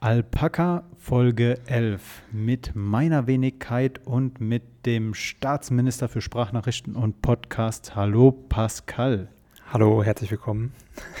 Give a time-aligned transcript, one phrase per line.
[0.00, 7.96] Alpaka Folge 11 mit meiner Wenigkeit und mit dem Staatsminister für Sprachnachrichten und Podcast.
[7.96, 9.26] Hallo Pascal.
[9.72, 10.72] Hallo, herzlich willkommen.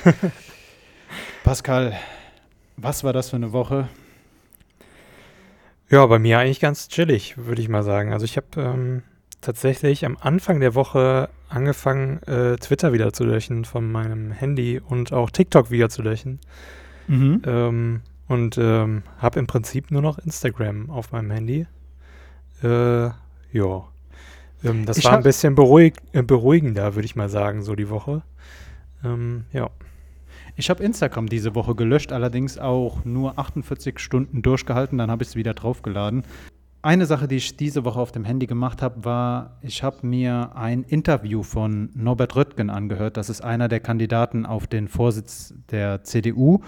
[1.44, 1.98] Pascal,
[2.76, 3.88] was war das für eine Woche?
[5.90, 8.12] Ja, bei mir eigentlich ganz chillig, würde ich mal sagen.
[8.12, 9.02] Also ich habe ähm,
[9.40, 15.12] tatsächlich am Anfang der Woche angefangen, äh, Twitter wieder zu löschen von meinem Handy und
[15.12, 16.38] auch TikTok wieder zu löschen.
[17.08, 17.42] Mhm.
[17.44, 21.66] Ähm, und ähm, habe im Prinzip nur noch Instagram auf meinem Handy.
[22.62, 23.88] Äh, ja.
[24.64, 27.88] Ähm, das ich war ein bisschen beruhig, äh, beruhigender, würde ich mal sagen, so die
[27.88, 28.22] Woche.
[29.04, 29.70] Ähm, ja.
[30.56, 35.30] Ich habe Instagram diese Woche gelöscht, allerdings auch nur 48 Stunden durchgehalten, dann habe ich
[35.30, 36.24] es wieder draufgeladen.
[36.82, 40.56] Eine Sache, die ich diese Woche auf dem Handy gemacht habe, war, ich habe mir
[40.56, 43.16] ein Interview von Norbert Röttgen angehört.
[43.16, 46.60] Das ist einer der Kandidaten auf den Vorsitz der CDU.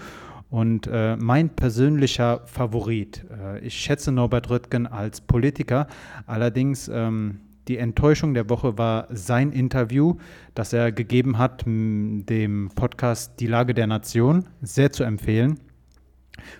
[0.51, 5.87] Und äh, mein persönlicher Favorit, äh, ich schätze Norbert Röttgen als Politiker,
[6.27, 10.17] allerdings ähm, die Enttäuschung der Woche war sein Interview,
[10.53, 15.57] das er gegeben hat, dem Podcast Die Lage der Nation, sehr zu empfehlen.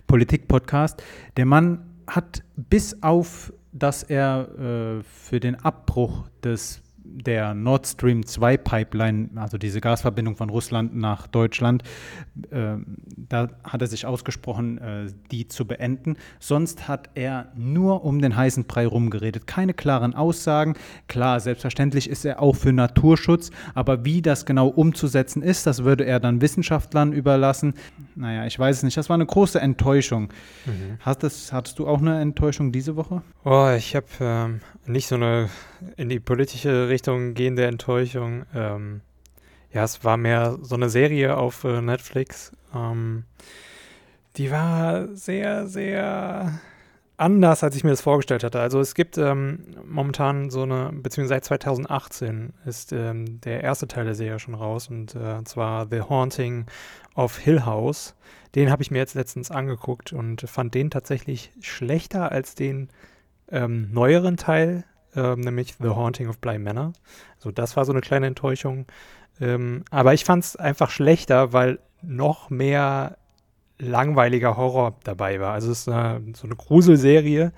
[0.07, 1.03] Politik-Podcast.
[1.35, 8.25] Der Mann hat bis auf, dass er äh, für den Abbruch des der Nord Stream
[8.25, 11.83] 2 Pipeline, also diese Gasverbindung von Russland nach Deutschland,
[12.51, 12.75] äh,
[13.17, 16.17] da hat er sich ausgesprochen, äh, die zu beenden.
[16.39, 19.47] Sonst hat er nur um den heißen Brei rumgeredet.
[19.47, 20.75] Keine klaren Aussagen.
[21.07, 26.05] Klar, selbstverständlich ist er auch für Naturschutz, aber wie das genau umzusetzen ist, das würde
[26.05, 27.73] er dann Wissenschaftlern überlassen.
[28.15, 28.97] Naja, ich weiß es nicht.
[28.97, 30.29] Das war eine große Enttäuschung.
[30.65, 30.97] Mhm.
[30.99, 33.21] Hast das, hattest du auch eine Enttäuschung diese Woche?
[33.43, 35.49] Oh, ich habe ähm, nicht so eine
[35.97, 38.45] in die politische Richtung gehende Enttäuschung.
[38.53, 39.01] Ähm,
[39.73, 42.51] ja, es war mehr so eine Serie auf äh, Netflix.
[42.75, 43.23] Ähm,
[44.37, 46.59] die war sehr, sehr
[47.21, 48.59] anders, als ich mir das vorgestellt hatte.
[48.59, 54.05] Also es gibt ähm, momentan so eine, beziehungsweise seit 2018 ist ähm, der erste Teil
[54.05, 56.65] der Serie schon raus und äh, zwar The Haunting
[57.15, 58.15] of Hill House.
[58.55, 62.89] Den habe ich mir jetzt letztens angeguckt und fand den tatsächlich schlechter als den
[63.51, 64.83] ähm, neueren Teil,
[65.15, 66.93] ähm, nämlich The Haunting of Bly Manor.
[67.35, 68.85] Also das war so eine kleine Enttäuschung.
[69.39, 73.17] Ähm, aber ich fand es einfach schlechter, weil noch mehr
[73.79, 75.53] langweiliger Horror dabei war.
[75.53, 77.51] Also es ist eine, so eine Gruselserie,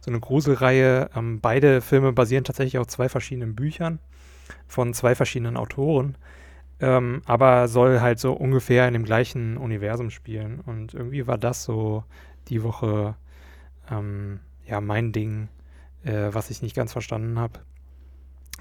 [0.00, 1.10] so eine Gruselreihe.
[1.16, 3.98] Ähm, beide Filme basieren tatsächlich auf zwei verschiedenen Büchern
[4.68, 6.16] von zwei verschiedenen Autoren.
[6.80, 10.60] Ähm, aber soll halt so ungefähr in dem gleichen Universum spielen.
[10.60, 12.04] Und irgendwie war das so
[12.48, 13.16] die Woche
[13.90, 15.48] ähm, ja mein Ding,
[16.04, 17.60] äh, was ich nicht ganz verstanden habe.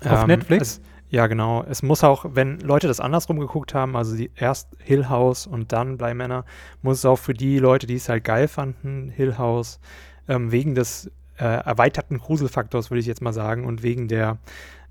[0.03, 0.67] Auf ähm, Netflix?
[0.67, 1.63] Es, ja, genau.
[1.67, 5.71] Es muss auch, wenn Leute das andersrum geguckt haben, also die, erst Hill House und
[5.71, 6.45] dann Bleimänner,
[6.81, 9.79] muss es auch für die Leute, die es halt geil fanden, Hill House,
[10.27, 14.37] ähm, wegen des äh, erweiterten Gruselfaktors, würde ich jetzt mal sagen, und wegen der,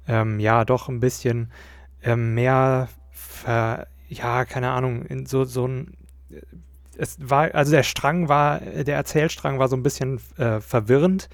[0.08, 1.52] ähm, ja, doch ein bisschen
[2.02, 5.96] ähm, mehr, ver, ja, keine Ahnung, in so, so ein,
[6.30, 6.40] äh,
[6.96, 11.28] es war, also der Strang war, der Erzählstrang war so ein bisschen äh, verwirrend.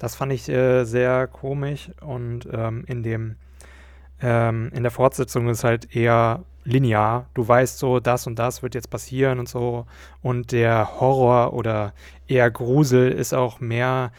[0.00, 3.36] Das fand ich äh, sehr komisch und ähm, in dem
[4.22, 7.26] ähm, in der Fortsetzung ist halt eher linear.
[7.34, 9.84] Du weißt so, das und das wird jetzt passieren und so.
[10.22, 11.92] Und der Horror oder
[12.26, 14.12] eher Grusel ist auch mehr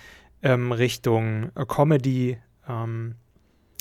[0.44, 2.38] ähm, Richtung Comedy
[2.70, 3.16] ähm,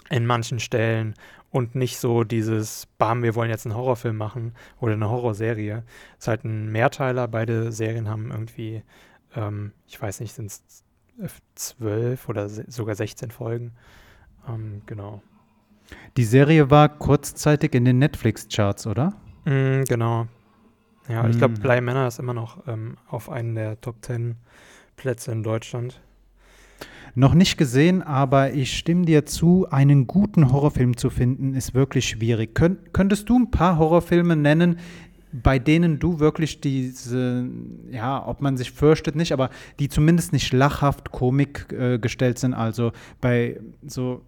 [0.09, 1.15] in manchen Stellen
[1.51, 5.85] und nicht so dieses, bam, wir wollen jetzt einen Horrorfilm machen oder eine Horrorserie.
[6.13, 7.29] Es ist halt ein Mehrteiler.
[7.29, 8.85] Beide Serien haben irgendwie,
[9.37, 10.83] ähm, ich weiß nicht, sind es
[11.55, 13.73] zwölf oder sogar 16 Folgen.
[14.49, 15.23] Ähm, genau.
[16.17, 19.15] Die Serie war kurzzeitig in den Netflix-Charts, oder?
[19.45, 20.27] Mm, genau.
[21.09, 21.31] Ja, mm.
[21.31, 24.37] ich glaube, Bly Manor ist immer noch ähm, auf einen der Top 10
[24.97, 26.01] Plätze in Deutschland.
[27.15, 32.09] Noch nicht gesehen, aber ich stimme dir zu, einen guten Horrorfilm zu finden, ist wirklich
[32.09, 32.55] schwierig.
[32.55, 34.79] Könnt, könntest du ein paar Horrorfilme nennen,
[35.33, 37.49] bei denen du wirklich diese,
[37.91, 42.55] ja, ob man sich fürchtet nicht, aber die zumindest nicht lachhaft Komik äh, gestellt sind.
[42.55, 44.23] Also bei so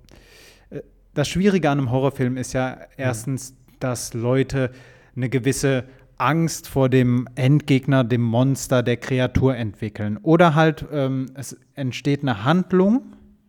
[1.15, 4.71] das Schwierige an einem Horrorfilm ist ja erstens, dass Leute
[5.15, 5.85] eine gewisse
[6.17, 10.19] Angst vor dem Endgegner, dem Monster, der Kreatur entwickeln.
[10.23, 13.03] Oder halt ähm, es entsteht eine Handlung,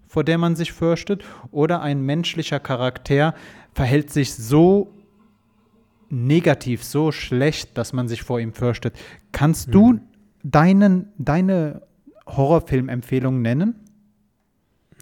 [0.08, 3.34] vor der man sich fürchtet, oder ein menschlicher Charakter
[3.74, 4.94] verhält sich so
[6.14, 8.96] negativ, so schlecht, dass man sich vor ihm fürchtet.
[9.32, 9.72] Kannst mhm.
[9.72, 10.00] du
[10.44, 11.82] deinen, deine
[12.28, 13.76] Horrorfilmempfehlung nennen?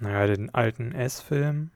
[0.02, 1.70] Naja, den alten S-Film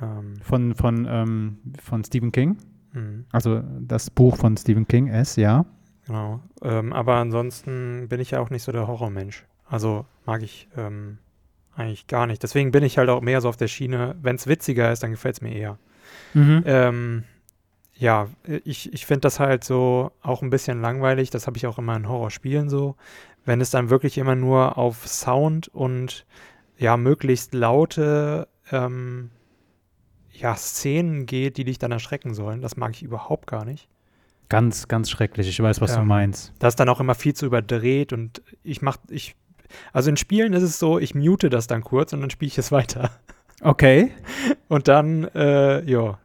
[0.00, 2.56] ähm, von, von, ähm, von Stephen King.
[2.92, 3.26] Mhm.
[3.32, 5.66] Also das Buch von Stephen King, S, ja.
[6.06, 6.40] Genau.
[6.62, 9.44] Ähm, aber ansonsten bin ich ja auch nicht so der Horrormensch.
[9.68, 11.18] Also mag ich ähm,
[11.74, 12.42] eigentlich gar nicht.
[12.42, 14.14] Deswegen bin ich halt auch mehr so auf der Schiene.
[14.22, 15.78] Wenn es witziger ist, dann gefällt es mir eher.
[16.32, 16.62] Mhm.
[16.64, 17.24] Ähm,
[17.98, 18.28] ja,
[18.64, 21.30] ich, ich finde das halt so auch ein bisschen langweilig.
[21.30, 22.96] Das habe ich auch immer in Horrorspielen so.
[23.44, 26.26] Wenn es dann wirklich immer nur auf Sound und
[26.78, 29.30] ja, möglichst laute ähm,
[30.32, 32.60] ja, Szenen geht, die dich dann erschrecken sollen.
[32.60, 33.88] Das mag ich überhaupt gar nicht.
[34.48, 35.48] Ganz, ganz schrecklich.
[35.48, 35.98] Ich weiß, was Ja.
[35.98, 36.52] du meinst.
[36.58, 39.34] Das ist dann auch immer viel zu überdreht und ich mach, ich,
[39.92, 42.58] also in Spielen ist es so, ich mute das dann kurz und dann spiele ich
[42.58, 43.10] es weiter.
[43.62, 44.12] Okay.
[44.68, 46.18] Und dann, äh, ja.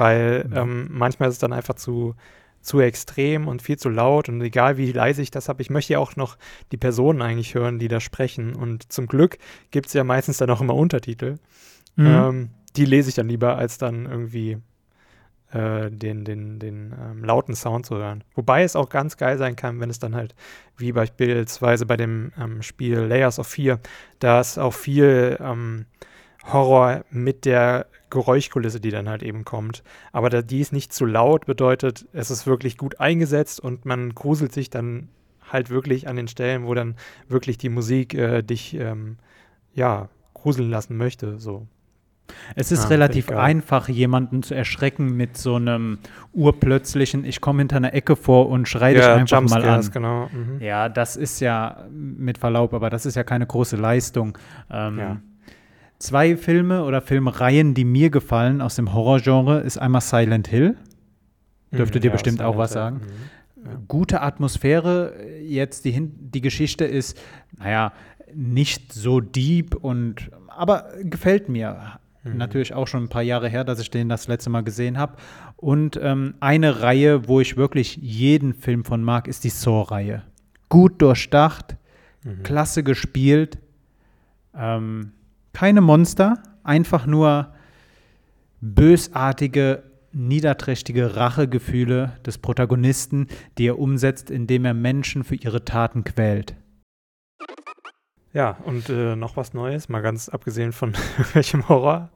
[0.00, 0.56] Weil Mhm.
[0.56, 2.14] ähm, manchmal ist es dann einfach zu,
[2.62, 5.92] zu extrem und viel zu laut und egal wie leise ich das habe, ich möchte
[5.92, 6.38] ja auch noch
[6.72, 8.54] die Personen eigentlich hören, die da sprechen.
[8.54, 9.36] Und zum Glück
[9.70, 11.36] gibt es ja meistens dann auch immer Untertitel.
[11.96, 12.06] Mhm.
[12.06, 14.56] Ähm, die lese ich dann lieber, als dann irgendwie
[15.52, 18.24] äh, den, den, den ähm, lauten Sound zu hören.
[18.34, 20.34] Wobei es auch ganz geil sein kann, wenn es dann halt,
[20.78, 23.80] wie beispielsweise bei dem ähm, Spiel Layers of Fear,
[24.18, 25.84] da ist auch viel ähm,
[26.44, 29.82] Horror mit der Geräuschkulisse, die dann halt eben kommt.
[30.12, 34.14] Aber da die ist nicht zu laut, bedeutet, es ist wirklich gut eingesetzt und man
[34.14, 35.08] gruselt sich dann
[35.52, 36.96] halt wirklich an den Stellen, wo dann
[37.28, 39.16] wirklich die Musik äh, dich ähm,
[39.74, 41.38] ja gruseln lassen möchte.
[41.38, 41.66] So.
[42.54, 45.98] Es ist Ah, relativ einfach, jemanden zu erschrecken mit so einem
[46.32, 49.82] urplötzlichen, ich komme hinter einer Ecke vor und schreie dich einfach mal an.
[49.82, 50.28] Jumpscares, genau.
[50.32, 50.60] Mhm.
[50.60, 54.38] Ja, das ist ja mit Verlaub, aber das ist ja keine große Leistung.
[54.70, 55.20] Ähm, Ja.
[56.00, 60.76] Zwei Filme oder Filmreihen, die mir gefallen aus dem Horrorgenre, ist einmal Silent Hill.
[61.72, 62.96] Dürfte Mhm, dir ja, bestimmt Silent auch was sagen.
[63.56, 63.64] Mhm.
[63.66, 63.70] Ja.
[63.86, 65.14] Gute Atmosphäre.
[65.42, 67.16] Jetzt die, Hin die Geschichte ist,
[67.58, 67.92] naja,
[68.34, 71.98] nicht so deep und aber gefällt mir.
[72.24, 72.38] Mhm.
[72.38, 75.16] Natürlich auch schon ein paar Jahre her, dass ich den das letzte Mal gesehen habe.
[75.56, 80.22] Und ähm, eine Reihe, wo ich wirklich jeden Film von mag, ist die Saw-Reihe.
[80.70, 81.76] Gut durchdacht,
[82.24, 82.42] Mhm.
[82.42, 83.58] klasse gespielt.
[84.54, 85.12] Ähm,
[85.52, 87.52] keine Monster, einfach nur
[88.60, 89.82] bösartige,
[90.12, 96.56] niederträchtige Rachegefühle des Protagonisten, die er umsetzt, indem er Menschen für ihre Taten quält.
[98.32, 100.94] Ja, und äh, noch was Neues, mal ganz abgesehen von
[101.32, 102.10] welchem Horror.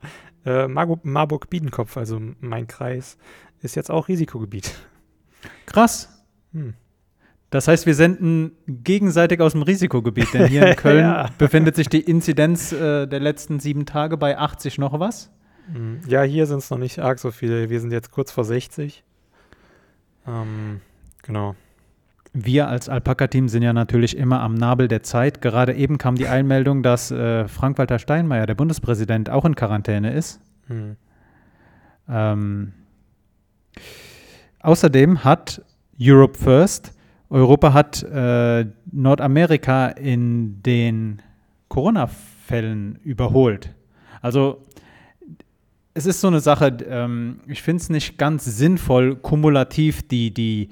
[0.44, 3.16] Äh, Marburg, Marburg Biedenkopf, also mein Kreis,
[3.62, 4.74] ist jetzt auch Risikogebiet.
[5.66, 6.24] Krass.
[6.52, 6.74] Hm.
[7.54, 11.30] Das heißt, wir senden gegenseitig aus dem Risikogebiet, denn hier in Köln Ja.
[11.38, 15.30] befindet sich die Inzidenz äh, der letzten sieben Tage bei 80 noch was.
[15.72, 16.00] Hm.
[16.08, 17.70] Ja, hier sind es noch nicht arg so viele.
[17.70, 19.04] Wir sind jetzt kurz vor 60.
[20.26, 20.80] Ähm,
[21.22, 21.54] genau.
[22.32, 25.40] Wir als Alpaka-Team sind ja natürlich immer am Nabel der Zeit.
[25.40, 30.40] Gerade eben kam die Einmeldung, dass äh, Frank-Walter Steinmeier, der Bundespräsident, auch in Quarantäne ist.
[30.66, 30.96] Hm.
[32.08, 32.72] Ähm,
[34.58, 35.62] außerdem hat
[36.00, 36.93] Europe First,
[37.34, 41.20] Europa hat äh, Nordamerika in den
[41.66, 43.74] Corona-Fällen überholt.
[44.22, 44.62] Also
[45.94, 50.68] es ist so eine Sache, ähm, ich finde es nicht ganz sinnvoll, kumulativ die, die,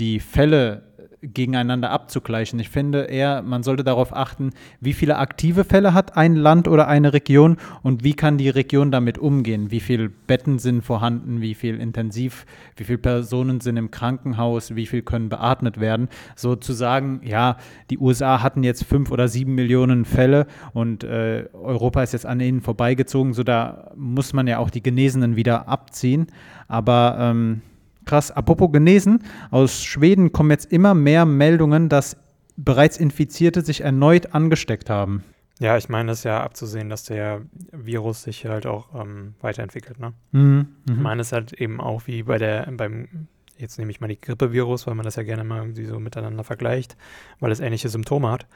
[0.00, 0.82] die Fälle
[1.22, 2.58] gegeneinander abzugleichen.
[2.60, 4.50] Ich finde eher, man sollte darauf achten,
[4.80, 8.90] wie viele aktive Fälle hat ein Land oder eine Region und wie kann die Region
[8.90, 9.70] damit umgehen.
[9.70, 12.46] Wie viele Betten sind vorhanden, wie viel intensiv,
[12.76, 16.08] wie viele Personen sind im Krankenhaus, wie viel können beatmet werden.
[16.36, 17.56] So zu sagen, ja,
[17.90, 22.40] die USA hatten jetzt fünf oder sieben Millionen Fälle und äh, Europa ist jetzt an
[22.40, 26.28] ihnen vorbeigezogen, so da muss man ja auch die Genesenen wieder abziehen.
[26.68, 27.62] Aber ähm,
[28.10, 32.16] krass, apropos genesen, aus Schweden kommen jetzt immer mehr Meldungen, dass
[32.56, 35.22] bereits Infizierte sich erneut angesteckt haben.
[35.60, 40.00] Ja, ich meine, es ist ja abzusehen, dass der Virus sich halt auch ähm, weiterentwickelt,
[40.00, 40.12] ne?
[40.32, 40.68] Mhm.
[40.88, 44.08] Ich meine, es ist halt eben auch wie bei der, beim, jetzt nehme ich mal
[44.08, 46.96] die Grippevirus, weil man das ja gerne mal irgendwie so miteinander vergleicht,
[47.38, 48.46] weil es ähnliche Symptome hat.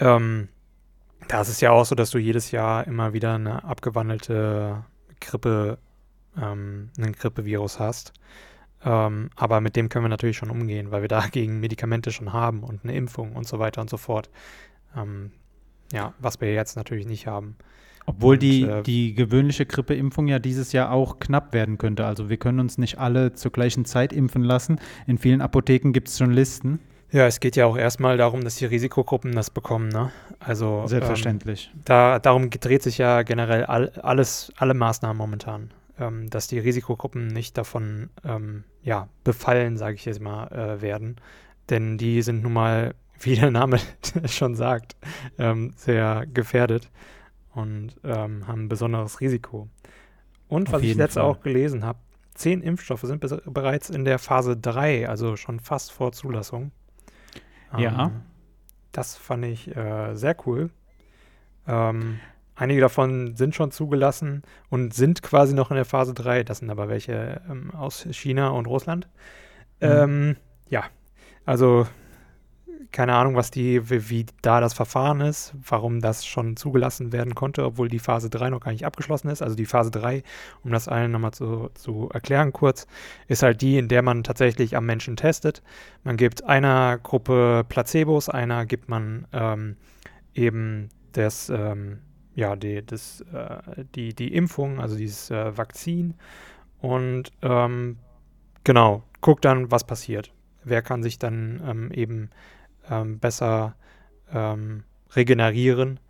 [0.00, 0.48] Ähm,
[1.28, 4.82] da ist es ja auch so, dass du jedes Jahr immer wieder eine abgewandelte
[5.20, 5.78] Grippe,
[6.36, 8.14] ähm, einen Grippevirus hast.
[8.84, 12.62] Ähm, aber mit dem können wir natürlich schon umgehen, weil wir dagegen Medikamente schon haben
[12.62, 14.30] und eine Impfung und so weiter und so fort.
[14.96, 15.32] Ähm,
[15.92, 17.56] ja, was wir jetzt natürlich nicht haben.
[18.06, 22.06] Obwohl Und, die, äh, die gewöhnliche Grippeimpfung ja dieses Jahr auch knapp werden könnte.
[22.06, 24.80] Also wir können uns nicht alle zur gleichen Zeit impfen lassen.
[25.06, 26.80] In vielen Apotheken gibt es schon Listen.
[27.12, 30.12] Ja, es geht ja auch erstmal darum, dass die Risikogruppen das bekommen, ne?
[30.38, 31.70] Also Selbstverständlich.
[31.74, 35.70] Ähm, da, darum dreht sich ja generell all, alles, alle Maßnahmen momentan,
[36.00, 41.16] ähm, dass die Risikogruppen nicht davon ähm, ja, befallen, sage ich jetzt mal, äh, werden.
[41.68, 43.78] Denn die sind nun mal, wie der Name
[44.26, 44.96] schon sagt,
[45.38, 46.90] ähm, sehr gefährdet
[47.54, 49.68] und ähm, haben ein besonderes Risiko.
[50.48, 51.30] Und Auf was ich letztes Fall.
[51.30, 51.98] auch gelesen habe,
[52.34, 53.20] zehn Impfstoffe sind
[53.52, 56.72] bereits in der Phase 3, also schon fast vor Zulassung.
[57.76, 58.06] Ja.
[58.06, 58.22] Ähm,
[58.92, 60.70] das fand ich äh, sehr cool.
[61.68, 62.18] Ähm,
[62.60, 66.44] einige davon sind schon zugelassen und sind quasi noch in der Phase 3.
[66.44, 69.08] Das sind aber welche ähm, aus China und Russland.
[69.80, 69.88] Mhm.
[69.88, 70.36] Ähm,
[70.68, 70.84] ja,
[71.46, 71.86] also
[72.92, 77.34] keine Ahnung, was die, wie, wie, da das Verfahren ist, warum das schon zugelassen werden
[77.34, 79.42] konnte, obwohl die Phase 3 noch gar nicht abgeschlossen ist.
[79.42, 80.22] Also die Phase 3,
[80.64, 82.86] um das allen nochmal zu, zu erklären kurz,
[83.28, 85.62] ist halt die, in der man tatsächlich am Menschen testet.
[86.02, 89.76] Man gibt einer Gruppe Placebos, einer gibt man ähm,
[90.34, 92.00] eben das, ähm,
[92.34, 96.14] ja, die, das, äh, die, die Impfung, also dieses äh, Vakzin
[96.80, 97.98] und ähm,
[98.64, 100.32] genau, guckt dann, was passiert.
[100.64, 102.30] Wer kann sich dann ähm, eben
[102.90, 103.74] ähm, besser
[104.32, 104.84] ähm,
[105.14, 106.00] regenerieren?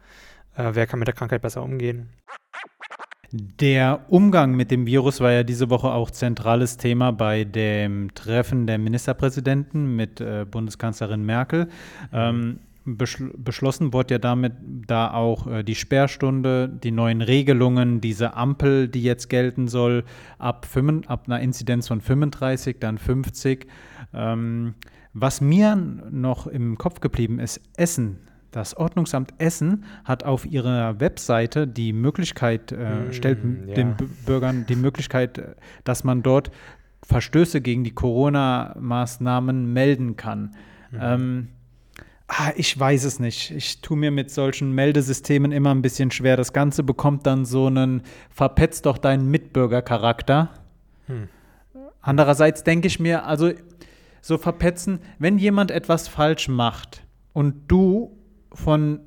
[0.56, 2.10] Äh, wer kann mit der Krankheit besser umgehen?
[3.32, 8.66] Der Umgang mit dem Virus war ja diese Woche auch zentrales Thema bei dem Treffen
[8.66, 11.68] der Ministerpräsidenten mit äh, Bundeskanzlerin Merkel.
[12.12, 14.54] Ähm, beschl beschlossen wurde ja damit
[14.86, 20.04] da auch äh, die Sperrstunde, die neuen Regelungen, diese Ampel, die jetzt gelten soll,
[20.38, 23.66] ab, 5, ab einer Inzidenz von 35, dann 50.
[24.12, 24.74] Ähm,
[25.12, 28.18] was mir noch im Kopf geblieben ist, Essen.
[28.50, 33.74] Das Ordnungsamt Essen hat auf ihrer Webseite die Möglichkeit, äh, mm, stellt ja.
[33.74, 36.50] den B Bürgern die Möglichkeit, äh, dass man dort
[37.04, 40.54] Verstöße gegen die Corona-Maßnahmen melden kann.
[40.90, 40.98] Mhm.
[41.00, 41.48] Ähm,
[42.30, 43.50] ah, ich weiß es nicht.
[43.50, 46.36] Ich tue mir mit solchen Meldesystemen immer ein bisschen schwer.
[46.36, 50.50] Das Ganze bekommt dann so einen verpetzt doch deinen Mitbürger-Charakter.
[51.06, 51.28] Hm.
[52.00, 53.52] Andererseits denke ich mir, also
[54.22, 58.16] so verpetzen, wenn jemand etwas falsch macht und du
[58.52, 59.00] von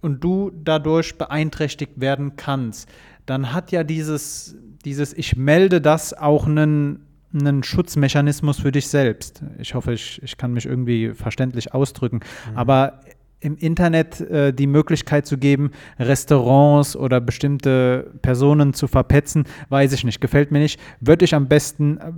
[0.00, 2.90] und du dadurch beeinträchtigt werden kannst,
[3.24, 4.54] dann hat ja dieses,
[4.84, 9.42] dieses Ich melde das auch einen, einen Schutzmechanismus für dich selbst.
[9.58, 12.20] Ich hoffe, ich, ich kann mich irgendwie verständlich ausdrücken.
[12.50, 12.56] Mhm.
[12.56, 13.00] Aber
[13.44, 20.02] im Internet äh, die Möglichkeit zu geben, Restaurants oder bestimmte Personen zu verpetzen, weiß ich
[20.02, 20.80] nicht, gefällt mir nicht.
[21.00, 22.12] Würde ich am besten, äh,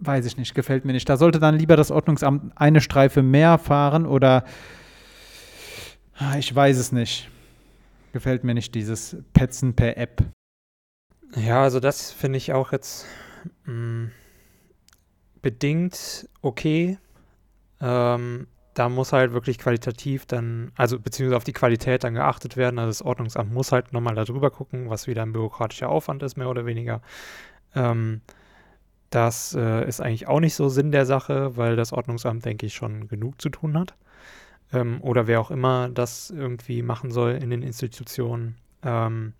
[0.00, 1.08] weiß ich nicht, gefällt mir nicht.
[1.08, 4.44] Da sollte dann lieber das Ordnungsamt eine Streife mehr fahren oder
[6.18, 7.30] ah, ich weiß es nicht.
[8.12, 10.22] Gefällt mir nicht dieses Petzen per App.
[11.34, 13.06] Ja, also das finde ich auch jetzt
[13.64, 14.10] mh, mm,
[15.42, 16.98] bedingt okay.
[17.80, 22.78] Ähm, da muss halt wirklich qualitativ dann, also beziehungsweise auf die Qualität dann geachtet werden.
[22.78, 26.48] Also das Ordnungsamt muss halt nochmal darüber gucken, was wieder ein bürokratischer Aufwand ist, mehr
[26.48, 27.02] oder weniger.
[27.74, 28.22] Ähm,
[29.10, 32.74] das äh, ist eigentlich auch nicht so Sinn der Sache, weil das Ordnungsamt, denke ich,
[32.74, 33.94] schon genug zu tun hat.
[34.72, 38.56] Ähm, oder wer auch immer das irgendwie machen soll in den Institutionen.
[38.82, 39.34] Ähm,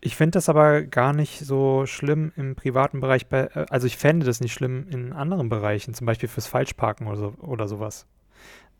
[0.00, 3.26] ich finde das aber gar nicht so schlimm im privaten Bereich.
[3.26, 7.06] Bei, äh, also ich fände das nicht schlimm in anderen Bereichen, zum Beispiel fürs Falschparken
[7.06, 8.06] oder, so, oder sowas.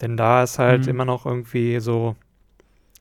[0.01, 0.91] Denn da ist halt mhm.
[0.91, 2.15] immer noch irgendwie so,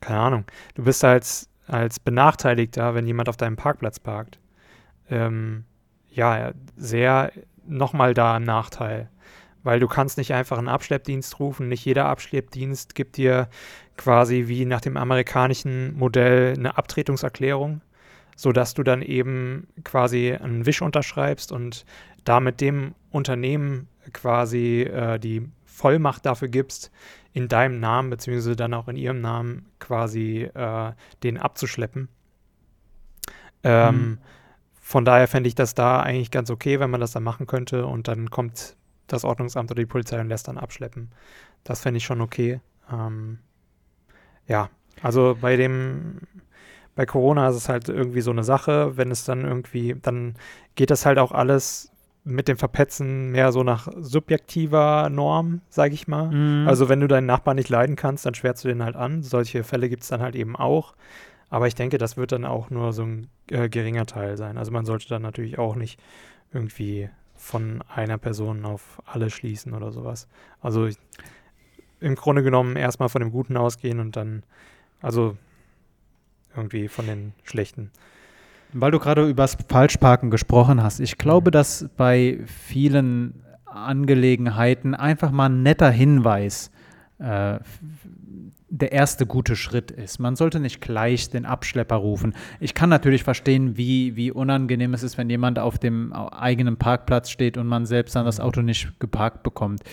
[0.02, 0.46] keine Ahnung,
[0.76, 4.40] du bist als, als Benachteiligter, wenn jemand auf deinem Parkplatz parkt,
[5.10, 5.66] ähm,
[6.10, 7.32] ja, sehr
[7.68, 9.10] nochmal da ein Nachteil.
[9.64, 11.68] Weil du kannst nicht einfach einen Abschleppdienst rufen.
[11.68, 13.50] Nicht jeder Abschleppdienst gibt dir
[13.98, 17.82] quasi wie nach dem amerikanischen Modell eine Abtretungserklärung,
[18.38, 21.86] sodass du dann eben quasi einen Wisch unterschreibst und
[22.24, 26.92] damit dem Unternehmen quasi äh, die Vollmacht dafür gibst,
[27.34, 32.08] in deinem Namen, beziehungsweise dann auch in ihrem Namen quasi äh, den abzuschleppen.
[33.64, 34.18] Ähm, mhm.
[34.80, 37.86] Von daher fände ich das da eigentlich ganz okay, wenn man das dann machen könnte
[37.86, 38.78] und dann kommt
[39.08, 41.12] das Ordnungsamt oder die Polizei und lässt dann abschleppen.
[41.64, 42.62] Das fände ich schon okay.
[42.92, 43.40] Ähm,
[44.48, 44.70] ja,
[45.02, 46.22] also bei dem,
[46.98, 50.34] bei Corona ist es halt irgendwie so eine Sache, wenn es dann irgendwie, dann
[50.74, 51.92] geht das halt auch alles
[52.24, 56.32] mit dem Verpetzen mehr so nach subjektiver Norm, sage ich mal.
[56.32, 56.68] Mhm.
[56.68, 59.22] Also wenn du deinen Nachbarn nicht leiden kannst, dann schwärzt du den halt an.
[59.22, 60.96] Solche Fälle gibt es dann halt eben auch.
[61.52, 64.58] Aber ich denke, das wird dann auch nur so ein äh, geringer Teil sein.
[64.58, 66.00] Also man sollte dann natürlich auch nicht
[66.52, 70.28] irgendwie von einer Person auf alle schließen oder sowas.
[70.62, 70.90] Also
[72.00, 74.42] im Grunde genommen erstmal von dem Guten ausgehen und dann,
[75.00, 75.38] also
[76.58, 77.92] irgendwie von den Schlechten.
[78.74, 85.32] Weil du gerade über das Falschparken gesprochen hast, ich glaube, dass bei vielen Angelegenheiten einfach
[85.32, 86.72] mal ein netter Hinweis
[87.20, 87.60] äh,
[88.70, 90.20] der erste gute Schritt ist.
[90.20, 92.34] Man sollte nicht gleich den Abschlepper rufen.
[92.60, 97.30] Ich kann natürlich verstehen, wie, wie unangenehm es ist, wenn jemand auf dem eigenen Parkplatz
[97.30, 99.84] steht und man selbst dann das Auto nicht geparkt bekommt.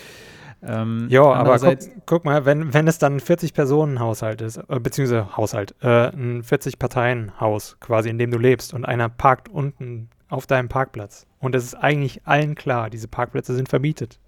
[0.66, 5.36] Ähm, ja, aber guck, guck, mal, wenn, wenn es dann ein 40-Personen-Haushalt ist, äh, beziehungsweise
[5.36, 10.68] Haushalt, äh, ein 40-Parteien-Haus quasi, in dem du lebst und einer parkt unten auf deinem
[10.68, 11.26] Parkplatz.
[11.38, 14.18] Und es ist eigentlich allen klar, diese Parkplätze sind vermietet.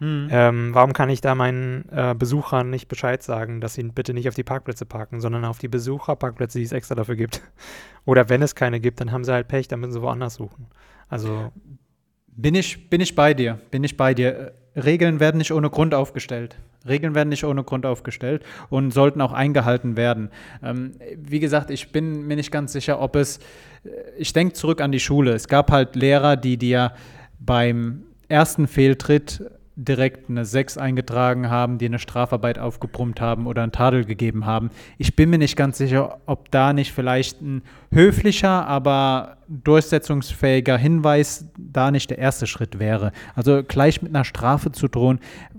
[0.00, 0.28] Mhm.
[0.30, 4.28] Ähm, warum kann ich da meinen äh, Besuchern nicht Bescheid sagen, dass sie bitte nicht
[4.28, 7.42] auf die Parkplätze parken, sondern auf die Besucherparkplätze, die es extra dafür gibt?
[8.04, 10.66] Oder wenn es keine gibt, dann haben sie halt Pech, dann müssen sie woanders suchen.
[11.08, 11.52] Also.
[12.36, 14.54] Bin ich, bin ich bei dir, bin ich bei dir.
[14.76, 16.56] Regeln werden nicht ohne Grund aufgestellt.
[16.86, 20.30] Regeln werden nicht ohne Grund aufgestellt und sollten auch eingehalten werden.
[20.62, 23.38] Ähm, wie gesagt, ich bin mir nicht ganz sicher, ob es,
[23.84, 25.32] äh, ich denke zurück an die Schule.
[25.32, 26.92] Es gab halt Lehrer, die dir
[27.38, 29.42] beim ersten Fehltritt
[29.76, 34.70] direkt eine 6 eingetragen haben, die eine Strafarbeit aufgebrummt haben oder einen Tadel gegeben haben.
[34.98, 41.48] Ich bin mir nicht ganz sicher, ob da nicht vielleicht ein höflicher, aber durchsetzungsfähiger Hinweis
[41.56, 43.10] da nicht der erste Schritt wäre.
[43.34, 45.18] Also gleich mit einer Strafe zu drohen,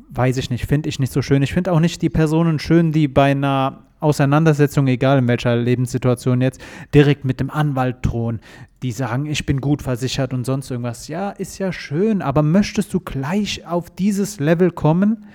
[0.10, 1.44] weiß ich nicht, finde ich nicht so schön.
[1.44, 6.42] Ich finde auch nicht die Personen schön, die bei einer Auseinandersetzung, egal in welcher Lebenssituation
[6.42, 6.62] jetzt,
[6.94, 8.40] direkt mit dem Anwalt drohen.
[8.84, 11.08] Die sagen, ich bin gut versichert und sonst irgendwas.
[11.08, 15.26] Ja, ist ja schön, aber möchtest du gleich auf dieses Level kommen?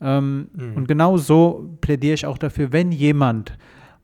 [0.00, 0.76] Ähm, mhm.
[0.76, 3.56] Und genau so plädiere ich auch dafür, wenn jemand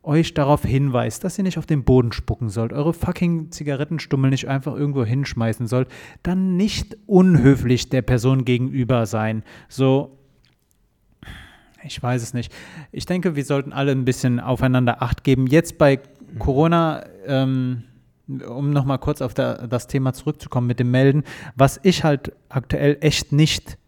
[0.03, 4.49] euch darauf hinweist, dass ihr nicht auf den Boden spucken sollt, eure fucking Zigarettenstummel nicht
[4.49, 5.89] einfach irgendwo hinschmeißen sollt,
[6.23, 9.45] dann nicht unhöflich der Person gegenüber sein.
[9.69, 10.19] So,
[11.85, 12.53] ich weiß es nicht.
[12.91, 15.47] Ich denke, wir sollten alle ein bisschen aufeinander Acht geben.
[15.47, 16.01] Jetzt bei
[16.39, 17.85] Corona, ähm,
[18.29, 21.25] um nochmal kurz auf der, das Thema zurückzukommen mit dem Melden,
[21.57, 23.79] was ich halt aktuell echt nicht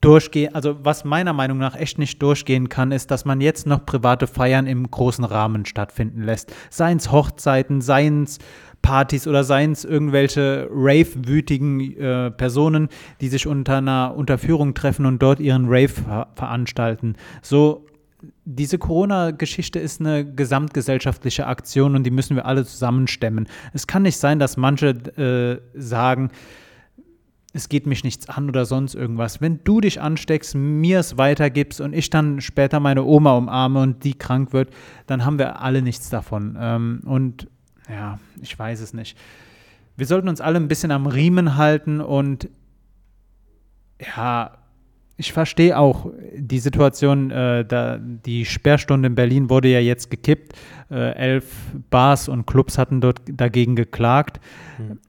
[0.00, 3.84] durchgehe, also was meiner Meinung nach echt nicht durchgehen kann, ist, dass man jetzt noch
[3.84, 6.54] private Feiern im großen Rahmen stattfinden lässt.
[6.70, 8.38] Seien es Hochzeiten, seien es
[8.82, 12.88] Partys oder seien es irgendwelche rave-wütigen äh, Personen,
[13.20, 17.16] die sich unter einer Unterführung treffen und dort ihren Rave ver veranstalten.
[17.42, 17.86] So,
[18.44, 23.46] diese Corona-Geschichte ist eine gesamtgesellschaftliche Aktion und die müssen wir alle zusammenstemmen.
[23.72, 26.30] Es kann nicht sein, dass manche äh, sagen,
[27.52, 29.40] es geht mich nichts an oder sonst irgendwas.
[29.40, 34.04] Wenn du dich ansteckst, mir es weitergibst und ich dann später meine Oma umarme und
[34.04, 34.70] die krank wird,
[35.06, 36.56] dann haben wir alle nichts davon.
[36.60, 37.48] Ähm, und
[37.88, 39.16] ja, ich weiß es nicht.
[39.96, 42.48] Wir sollten uns alle ein bisschen am Riemen halten und
[44.00, 44.58] ja,
[45.16, 50.52] ich verstehe auch die Situation, äh, da die Sperrstunde in Berlin wurde ja jetzt gekippt.
[50.90, 51.52] Äh, elf
[51.90, 54.40] Bars und Clubs hatten dort dagegen geklagt.
[54.76, 55.00] Hm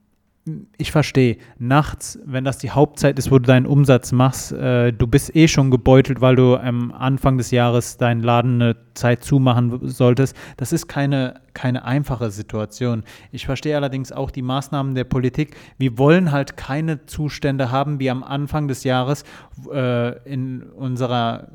[0.78, 5.08] ich verstehe, nachts, wenn das die Hauptzeit ist, wo du deinen Umsatz machst, äh, du
[5.08, 9.88] bist eh schon gebeutelt, weil du am Anfang des Jahres deinen Laden eine Zeit zumachen
[9.88, 10.36] solltest.
[10.58, 13.04] Das ist keine, keine einfache Situation.
[13.32, 15.56] Ich verstehe allerdings auch die Maßnahmen der Politik.
[15.78, 19.24] Wir wollen halt keine Zustände haben wie am Anfang des Jahres
[19.72, 21.50] äh, in unserer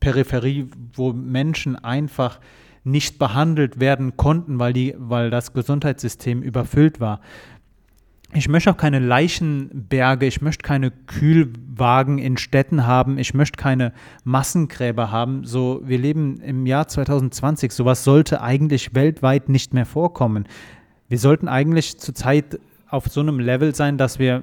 [0.00, 2.38] Peripherie, wo Menschen einfach
[2.84, 7.20] nicht behandelt werden konnten, weil, die, weil das Gesundheitssystem überfüllt war.
[8.34, 13.94] Ich möchte auch keine Leichenberge, ich möchte keine Kühlwagen in Städten haben, ich möchte keine
[14.22, 15.44] Massengräber haben.
[15.44, 20.44] So, wir leben im Jahr 2020, sowas sollte eigentlich weltweit nicht mehr vorkommen.
[21.08, 22.60] Wir sollten eigentlich zurzeit
[22.90, 24.42] auf so einem Level sein, dass wir,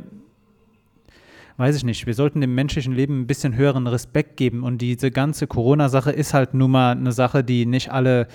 [1.58, 4.64] weiß ich nicht, wir sollten dem menschlichen Leben ein bisschen höheren Respekt geben.
[4.64, 8.28] Und diese ganze Corona-Sache ist halt nun mal eine Sache, die nicht alle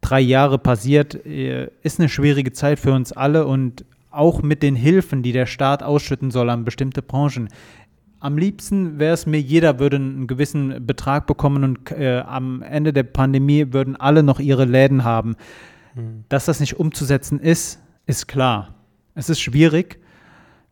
[0.00, 4.74] drei Jahre passiert, äh, ist eine schwierige Zeit für uns alle und auch mit den
[4.74, 7.48] Hilfen, die der Staat ausschütten soll an bestimmte Branchen.
[8.20, 12.92] Am liebsten wäre es mir, jeder würde einen gewissen Betrag bekommen und äh, am Ende
[12.92, 15.36] der Pandemie würden alle noch ihre Läden haben.
[15.94, 16.24] Mhm.
[16.28, 18.74] Dass das nicht umzusetzen ist, ist klar.
[19.14, 20.00] Es ist schwierig.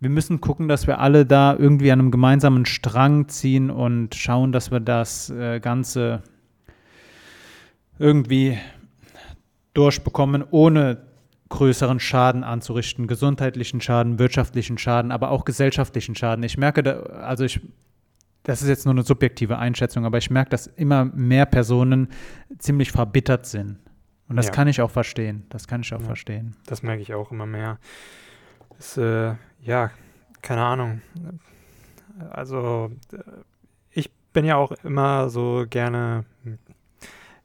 [0.01, 4.53] Wir müssen gucken, dass wir alle da irgendwie an einem gemeinsamen Strang ziehen und schauen,
[4.53, 6.23] dass wir das äh, Ganze
[7.99, 8.59] irgendwie
[9.73, 11.06] durchbekommen, ohne
[11.49, 16.43] größeren Schaden anzurichten, gesundheitlichen Schaden, wirtschaftlichen Schaden, aber auch gesellschaftlichen Schaden.
[16.45, 17.61] Ich merke, da, also ich,
[18.43, 22.09] das ist jetzt nur eine subjektive Einschätzung, aber ich merke, dass immer mehr Personen
[22.59, 23.79] ziemlich verbittert sind.
[24.29, 24.53] Und das ja.
[24.53, 25.47] kann ich auch verstehen.
[25.51, 26.57] Das kann ich auch ja, verstehen.
[26.67, 27.79] Das merke ich auch immer mehr.
[28.77, 29.91] Das, äh, ja,
[30.43, 31.01] keine Ahnung.
[32.31, 33.19] Also, äh,
[33.91, 36.25] ich bin ja auch immer so gerne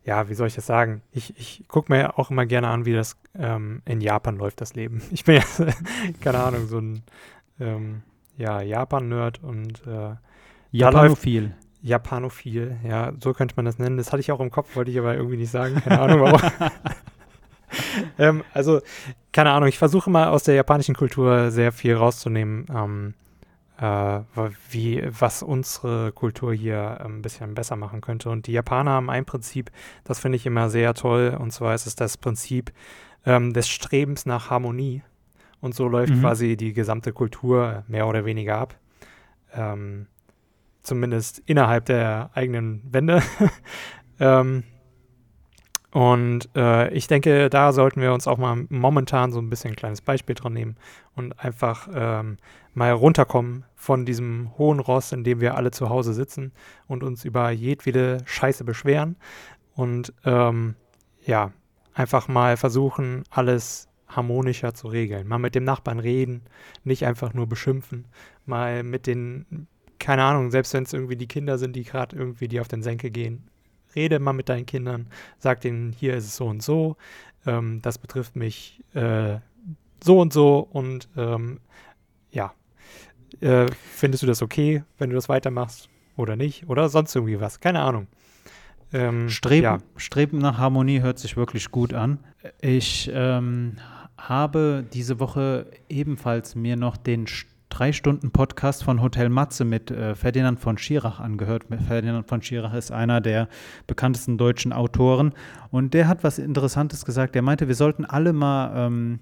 [0.03, 1.01] ja, wie soll ich das sagen?
[1.11, 4.73] Ich, ich gucke mir auch immer gerne an, wie das ähm, in Japan läuft, das
[4.73, 5.01] Leben.
[5.11, 5.43] Ich bin ja,
[6.21, 7.03] keine Ahnung, so ein
[7.59, 8.01] ähm,
[8.37, 10.15] ja, Japan-Nerd und äh,
[10.71, 11.53] Japanophil.
[11.83, 13.97] Japanophil, ja, so könnte man das nennen.
[13.97, 15.75] Das hatte ich auch im Kopf, wollte ich aber irgendwie nicht sagen.
[15.83, 16.41] Keine Ahnung warum.
[18.19, 18.81] ähm, also,
[19.31, 22.65] keine Ahnung, ich versuche mal aus der japanischen Kultur sehr viel rauszunehmen.
[22.73, 23.20] Ähm, äh,
[23.81, 28.29] wie, was unsere Kultur hier äh, ein bisschen besser machen könnte.
[28.29, 29.71] Und die Japaner haben ein Prinzip,
[30.03, 32.71] das finde ich immer sehr toll, und zwar ist es das Prinzip
[33.25, 35.01] ähm, des Strebens nach Harmonie.
[35.61, 36.21] Und so läuft mhm.
[36.21, 38.75] quasi die gesamte Kultur mehr oder weniger ab.
[39.53, 40.07] Ähm,
[40.83, 43.21] zumindest innerhalb der eigenen Wände.
[44.19, 44.63] ähm,
[45.91, 49.75] und äh, ich denke, da sollten wir uns auch mal momentan so ein bisschen ein
[49.75, 50.77] kleines Beispiel dran nehmen
[51.15, 52.37] und einfach ähm,
[52.73, 56.53] mal runterkommen von diesem hohen Ross, in dem wir alle zu Hause sitzen
[56.87, 59.17] und uns über jedwede Scheiße beschweren.
[59.75, 60.75] Und ähm,
[61.25, 61.51] ja,
[61.93, 65.27] einfach mal versuchen, alles harmonischer zu regeln.
[65.27, 66.43] Mal mit dem Nachbarn reden,
[66.85, 68.05] nicht einfach nur beschimpfen.
[68.45, 69.67] Mal mit den,
[69.99, 72.81] keine Ahnung, selbst wenn es irgendwie die Kinder sind, die gerade irgendwie die auf den
[72.81, 73.49] Senke gehen,
[73.95, 75.07] rede mal mit deinen Kindern,
[75.39, 76.97] sag denen, hier ist es so und so,
[77.45, 79.37] ähm, das betrifft mich äh,
[80.03, 81.59] so und so und ähm,
[82.31, 82.53] ja,
[83.39, 87.59] äh, findest du das okay, wenn du das weitermachst oder nicht oder sonst irgendwie was,
[87.59, 88.07] keine Ahnung.
[88.93, 89.77] Ähm, Streben, ja.
[89.95, 92.19] Streben nach Harmonie hört sich wirklich gut an.
[92.59, 93.77] Ich ähm,
[94.17, 97.27] habe diese Woche ebenfalls mir noch den
[97.71, 101.63] drei Stunden Podcast von Hotel Matze mit äh, Ferdinand von Schirach angehört.
[101.87, 103.47] Ferdinand von Schirach ist einer der
[103.87, 105.33] bekanntesten deutschen Autoren
[105.71, 107.35] und der hat was Interessantes gesagt.
[107.35, 109.19] Er meinte, wir sollten alle mal ähm,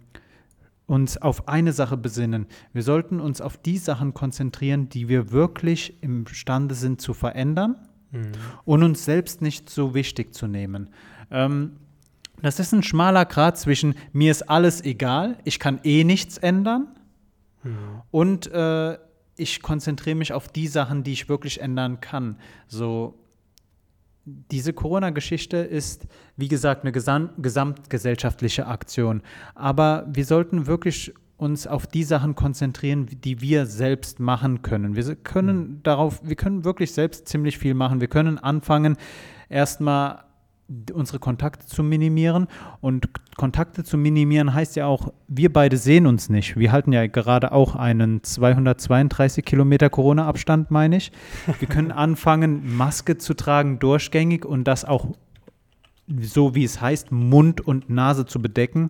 [0.88, 2.48] uns auf eine Sache besinnen.
[2.74, 7.76] Wir sollten uns auf die Sachen konzentrieren, die wir wirklich imstande sind zu verändern
[8.12, 8.32] mhm.
[8.66, 10.90] und uns selbst nicht so wichtig zu nehmen.
[11.30, 11.74] Ähm,
[12.42, 16.88] das ist ein schmaler Grad zwischen mir ist alles egal, ich kann eh nichts ändern
[17.64, 18.02] Mhm.
[18.12, 18.98] Und äh,
[19.36, 22.38] ich konzentriere mich auf die Sachen, die ich wirklich ändern kann.
[22.68, 23.16] So,
[24.26, 29.22] diese Corona-Geschichte ist, wie gesagt, eine gesam gesamtgesellschaftliche Aktion.
[29.56, 34.96] Aber wir sollten wirklich uns auf die Sachen konzentrieren, die wir selbst machen können.
[34.96, 35.84] Wir können mhm.
[35.84, 38.02] darauf, wir können wirklich selbst ziemlich viel machen.
[38.02, 38.98] Wir können anfangen,
[39.48, 40.26] erstmal
[40.94, 42.48] unsere Kontakte zu minimieren.
[42.82, 46.58] Und Kontakte zu minimieren heißt ja auch, wir beide sehen uns nicht.
[46.58, 51.12] Wir halten ja gerade auch einen 232 Kilometer Corona-Abstand, meine ich.
[51.60, 55.08] Wir können anfangen, Maske zu tragen, durchgängig und das auch
[56.22, 58.90] so wie es heißt, Mund und Nase zu bedecken.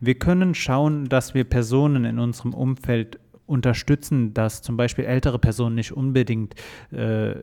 [0.00, 5.74] Wir können schauen, dass wir Personen in unserem Umfeld unterstützen, dass zum Beispiel ältere Personen
[5.74, 6.54] nicht unbedingt
[6.92, 7.36] äh,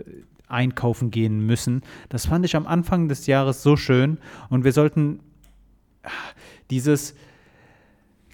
[0.47, 1.81] einkaufen gehen müssen.
[2.10, 4.17] Das fand ich am Anfang des Jahres so schön
[4.49, 5.19] und wir sollten
[6.03, 6.10] ah,
[6.69, 7.15] dieses,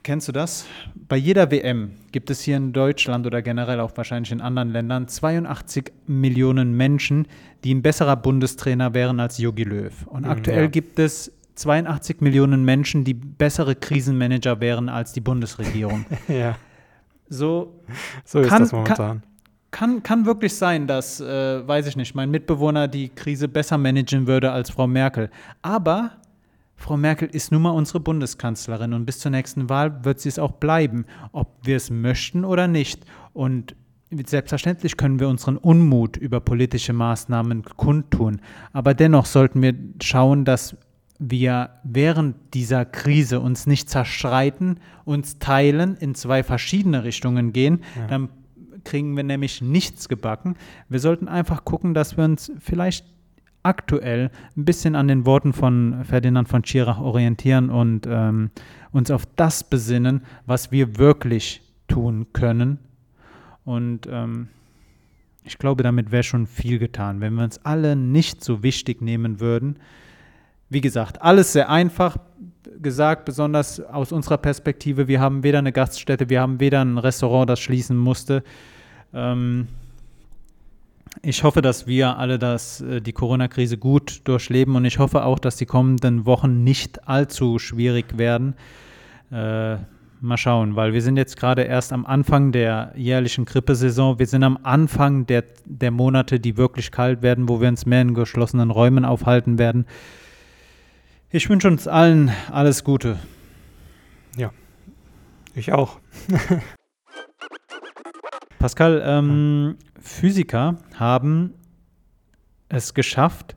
[0.04, 0.66] kennst du das?
[0.96, 5.08] Bei jeder WM gibt es hier in Deutschland oder generell auch wahrscheinlich in anderen Ländern
[5.08, 7.28] 82 Millionen Menschen,
[7.64, 10.08] die ein besserer Bundestrainer wären als Jogi Löw.
[10.08, 10.70] Und mhm, aktuell ja.
[10.70, 16.06] gibt es 82 Millionen Menschen, die bessere Krisenmanager wären als die Bundesregierung.
[16.28, 16.58] ja.
[17.30, 17.80] So,
[18.26, 19.22] so ist kann, das momentan.
[19.22, 19.24] Kann,
[19.72, 24.28] kann, kann wirklich sein, dass, äh, weiß ich nicht, mein Mitbewohner die Krise besser managen
[24.28, 25.30] würde als Frau Merkel.
[25.62, 26.12] Aber
[26.76, 30.40] Frau Merkel ist nun mal unsere Bundeskanzlerin und bis zur nächsten Wahl wird sie es
[30.40, 33.06] auch bleiben, ob wir es möchten oder nicht.
[33.34, 33.76] Und
[34.26, 38.42] selbstverständlich können wir unseren Unmut über politische Maßnahmen kundtun.
[38.74, 40.76] Aber dennoch sollten wir schauen, dass
[41.20, 48.08] wir während dieser Krise uns nicht zerstreiten, uns teilen, in zwei verschiedene Richtungen gehen, ja.
[48.08, 48.30] dann
[48.84, 50.56] kriegen wir nämlich nichts gebacken.
[50.90, 53.06] Wir sollten einfach gucken, dass wir uns vielleicht
[53.64, 58.50] aktuell ein bisschen an den Worten von Ferdinand von Schirach orientieren und ähm,
[58.92, 62.80] uns auf das besinnen, was wir wirklich tun können.
[63.64, 64.48] Und ähm,
[65.44, 69.40] ich glaube, damit wäre schon viel getan, wenn wir uns alle nicht so wichtig nehmen
[69.40, 69.78] würden.
[70.70, 72.18] Wie gesagt, alles sehr einfach
[72.82, 75.08] gesagt, besonders aus unserer Perspektive.
[75.08, 78.44] Wir haben weder eine Gaststätte, wir haben weder ein Restaurant, das schließen musste.
[79.14, 79.68] Ähm,
[81.22, 85.40] ich hoffe, dass wir alle das, äh, die Corona-Krise gut durchleben und ich hoffe auch,
[85.40, 88.56] dass die kommenden Wochen nicht allzu schwierig werden.
[89.32, 89.78] Äh,
[90.22, 94.20] mal schauen, weil wir sind jetzt gerade erst am Anfang der jährlichen Grippesaison.
[94.20, 98.02] Wir sind am Anfang der, der Monate, die wirklich kalt werden, wo wir uns mehr
[98.02, 99.86] in geschlossenen Räumen aufhalten werden.
[101.32, 103.18] Ich wünsche uns allen alles Gute.
[104.38, 104.52] Ja,
[105.56, 106.00] ich auch.
[108.62, 111.56] Pascal, ähm, Physiker haben
[112.70, 113.56] es geschafft,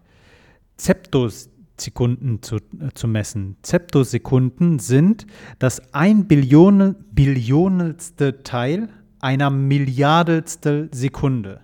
[0.79, 3.59] Zeptosekunden zu, äh, zu messen.
[3.61, 5.27] Zeptosekunden sind
[5.59, 8.89] das ein Billion, Billionelste Teil
[9.21, 11.61] einer Milliardelstel Sekunde.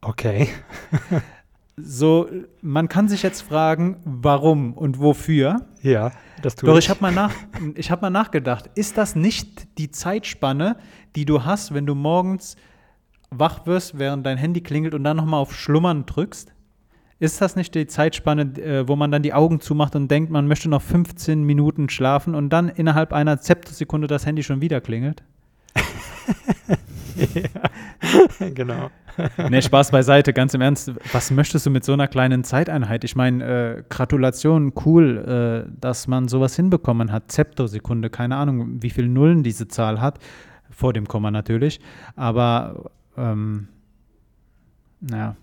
[0.00, 0.50] Okay.
[1.76, 2.28] so,
[2.62, 5.66] man kann sich jetzt fragen, warum und wofür.
[5.82, 7.32] Ja, das tue Doch ich, ich habe mal, nach,
[7.78, 10.76] hab mal nachgedacht, ist das nicht die Zeitspanne,
[11.16, 12.56] die du hast, wenn du morgens
[13.30, 16.52] wach wirst, während dein Handy klingelt und dann nochmal auf Schlummern drückst?
[17.18, 20.46] Ist das nicht die Zeitspanne, äh, wo man dann die Augen zumacht und denkt, man
[20.48, 25.22] möchte noch 15 Minuten schlafen und dann innerhalb einer Zeptosekunde das Handy schon wieder klingelt?
[27.34, 28.90] ja, genau.
[29.50, 30.92] Nee, Spaß beiseite, ganz im Ernst.
[31.12, 33.04] Was möchtest du mit so einer kleinen Zeiteinheit?
[33.04, 37.30] Ich meine, äh, Gratulation, cool, äh, dass man sowas hinbekommen hat.
[37.30, 40.18] Zeptosekunde, keine Ahnung, wie viele Nullen diese Zahl hat.
[40.70, 41.80] Vor dem Komma natürlich.
[42.16, 43.68] Aber, ähm,
[45.00, 45.36] naja.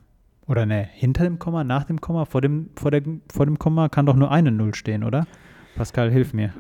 [0.48, 3.90] Oder ne, hinter dem Komma, nach dem Komma, vor dem, vor, der, vor dem Komma
[3.90, 5.28] kann doch nur eine Null stehen, oder?
[5.76, 6.54] Pascal, hilf mir.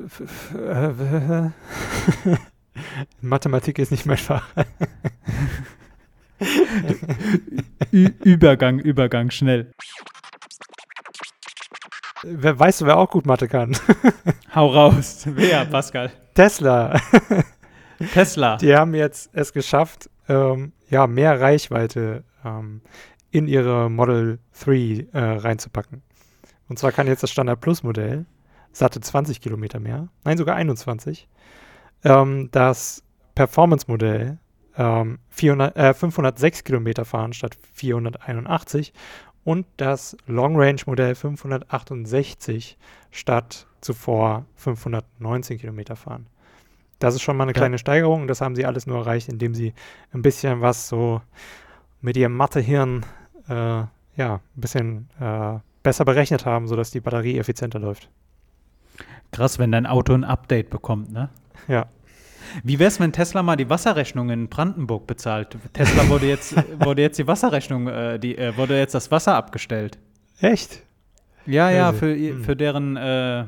[3.21, 4.47] Mathematik ist nicht mein Fach.
[7.91, 9.71] Übergang, Übergang, schnell.
[12.23, 13.77] Wer weißt du, wer auch gut Mathe kann?
[14.55, 15.25] Hau raus.
[15.27, 16.11] Wer, Pascal?
[16.33, 16.99] Tesla.
[18.13, 18.57] Tesla.
[18.57, 22.81] Die haben jetzt es geschafft, ähm, ja, mehr Reichweite ähm,
[23.31, 26.01] in ihre Model 3 äh, reinzupacken.
[26.69, 28.25] Und zwar kann jetzt das Standard Plus Modell
[28.71, 31.27] satte 20 Kilometer mehr, nein, sogar 21.
[32.03, 33.03] Ähm, das
[33.35, 34.37] Performance Modell
[34.77, 38.93] ähm, 400, äh, 506 Kilometer fahren statt 481
[39.43, 42.77] und das Long Range Modell 568
[43.11, 46.27] statt zuvor 519 Kilometer fahren.
[46.99, 47.57] Das ist schon mal eine ja.
[47.57, 49.73] kleine Steigerung und das haben sie alles nur erreicht, indem sie
[50.13, 51.21] ein bisschen was so
[52.01, 53.05] mit ihrem Mathehirn
[53.47, 53.83] äh,
[54.17, 58.09] ja, ein bisschen äh, besser berechnet haben, sodass die Batterie effizienter läuft.
[59.31, 61.29] Krass, wenn dein Auto ein Update bekommt, ne?
[61.67, 61.87] Ja.
[62.63, 65.57] Wie wäre es, wenn Tesla mal die Wasserrechnung in Brandenburg bezahlt?
[65.73, 69.97] Tesla wurde jetzt, wurde jetzt die Wasserrechnung, äh, die, äh, wurde jetzt das Wasser abgestellt.
[70.39, 70.83] Echt?
[71.45, 72.43] Ja, ja, für, hm.
[72.43, 73.45] für deren äh,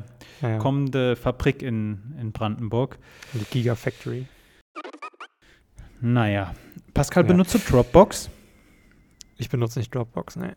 [0.60, 2.98] kommende Fabrik in, in Brandenburg.
[3.34, 4.26] Die Gigafactory.
[6.02, 6.54] Naja.
[6.94, 7.28] Pascal, ja.
[7.28, 8.30] benutzt du Dropbox?
[9.38, 10.56] Ich benutze nicht Dropbox, ne.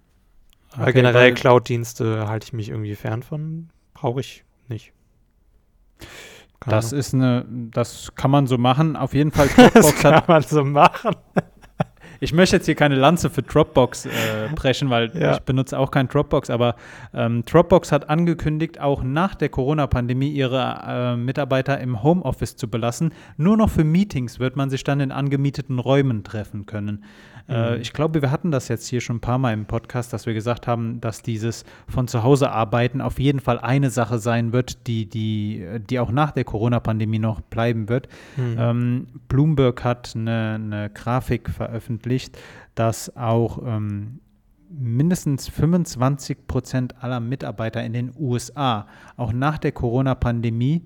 [0.79, 3.69] Okay, generell Cloud-Dienste halte ich mich irgendwie fern von.
[3.93, 4.93] Brauche ich nicht.
[6.65, 8.97] Keine das ist eine, das kann man so machen.
[8.97, 11.17] Auf jeden Fall das kann hat, man so machen.
[12.23, 14.11] Ich möchte jetzt hier keine Lanze für Dropbox äh,
[14.55, 15.35] brechen, weil ja.
[15.35, 16.77] ich benutze auch kein Dropbox, aber
[17.13, 23.13] ähm, Dropbox hat angekündigt, auch nach der Corona-Pandemie ihre äh, Mitarbeiter im Homeoffice zu belassen.
[23.37, 27.03] Nur noch für Meetings wird man sich dann in angemieteten Räumen treffen können.
[27.49, 27.81] Äh, mhm.
[27.81, 30.35] ich glaube, wir hatten das jetzt hier schon ein paar Mal im Podcast, dass wir
[30.35, 34.87] gesagt haben, dass dieses von zu Hause arbeiten auf jeden Fall eine Sache sein wird,
[34.87, 38.09] die, die, die auch nach der Corona-Pandemie noch bleiben wird.
[38.37, 38.57] Mhm.
[38.59, 42.12] Ähm, Bloomberg hat eine, eine, Grafik veröffentlicht,
[42.75, 44.21] dass auch ähm,
[44.71, 50.83] mindestens 25 Prozent aller Mitarbeiter in den USA auch nach der Corona-Pandemie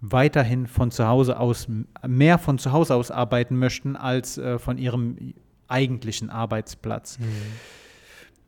[0.00, 1.68] weiterhin von zu Hause aus,
[2.06, 5.34] mehr von zu Hause aus arbeiten möchten als äh, von ihrem
[5.68, 7.18] eigentlichen Arbeitsplatz.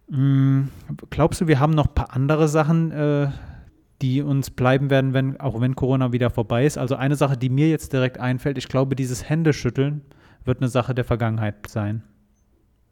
[0.08, 0.68] Mhm.
[1.10, 3.28] glaubst du, wir haben noch ein paar andere Sachen, äh,
[4.02, 6.78] die uns bleiben werden, wenn, auch wenn Corona wieder vorbei ist?
[6.78, 10.02] Also eine Sache, die mir jetzt direkt einfällt, ich glaube, dieses Händeschütteln
[10.44, 12.02] wird eine Sache der Vergangenheit sein.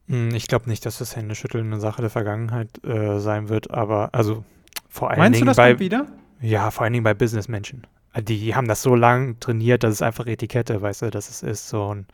[0.07, 4.11] Hm, ich glaube nicht, dass das Händeschütteln eine Sache der Vergangenheit äh, sein wird, aber
[4.13, 4.45] also
[4.89, 6.07] vor allen Meinst Dingen du das bei wieder?
[6.41, 7.87] Ja, vor allen Dingen bei Businessmenschen.
[8.23, 11.69] Die haben das so lang trainiert, dass es einfach Etikette, weißt du, dass es ist
[11.69, 12.07] so und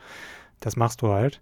[0.59, 1.41] das machst du halt.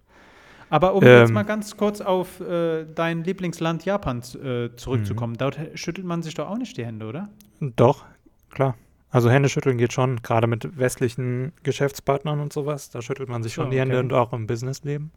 [0.70, 5.38] Aber um ähm, jetzt mal ganz kurz auf äh, dein Lieblingsland Japan äh, zurückzukommen, mhm.
[5.38, 7.28] dort schüttelt man sich doch auch nicht die Hände, oder?
[7.60, 8.04] Doch,
[8.50, 8.76] klar.
[9.16, 12.90] Also Hände schütteln geht schon, gerade mit westlichen Geschäftspartnern und sowas.
[12.90, 15.10] Da schüttelt man sich schon oh, die Hände und auch im Businessleben.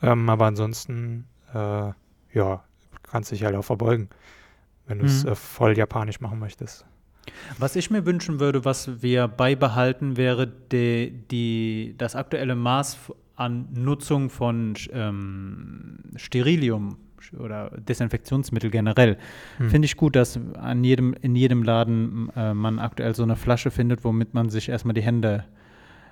[0.00, 1.90] Ähm, aber ansonsten, äh,
[2.34, 2.62] ja,
[3.02, 4.10] kannst dich halt auch verbeugen,
[4.86, 5.32] wenn du es mhm.
[5.32, 6.86] äh, voll japanisch machen möchtest.
[7.58, 12.96] Was ich mir wünschen würde, was wir beibehalten, wäre die, die, das aktuelle Maß
[13.34, 16.96] an Nutzung von ähm, Sterilium
[17.38, 19.16] oder Desinfektionsmittel generell.
[19.58, 19.70] Hm.
[19.70, 23.70] Finde ich gut, dass an jedem, in jedem Laden äh, man aktuell so eine Flasche
[23.70, 25.44] findet, womit man sich erstmal die Hände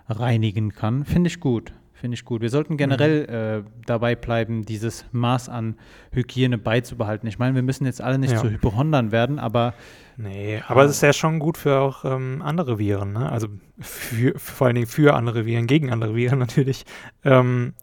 [0.08, 1.04] reinigen kann.
[1.04, 1.72] Finde ich gut.
[2.00, 2.40] Finde ich gut.
[2.40, 3.66] Wir sollten generell mhm.
[3.66, 5.76] äh, dabei bleiben, dieses Maß an
[6.12, 7.28] Hygiene beizubehalten.
[7.28, 8.40] Ich meine, wir müssen jetzt alle nicht ja.
[8.40, 9.74] zu Hypochondern werden, aber.
[10.16, 13.30] Nee, aber es ist ja schon gut für auch ähm, andere Viren, ne?
[13.30, 13.48] Also
[13.80, 16.86] für, vor allen Dingen für andere Viren, gegen andere Viren natürlich.
[17.22, 17.74] Ähm,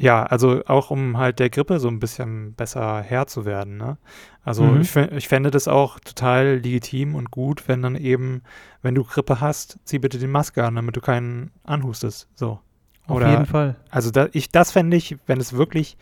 [0.00, 3.76] ja, also auch um halt der Grippe so ein bisschen besser Herr zu werden.
[3.76, 3.98] Ne?
[4.42, 4.80] Also mhm.
[4.80, 8.40] ich, ich fände das auch total legitim und gut, wenn dann eben,
[8.80, 12.28] wenn du Grippe hast, zieh bitte die Maske an, damit du keinen anhustest.
[12.34, 12.60] So.
[13.08, 13.76] Auf jeden Fall.
[13.90, 15.98] Also da, ich, das fände ich, wenn es wirklich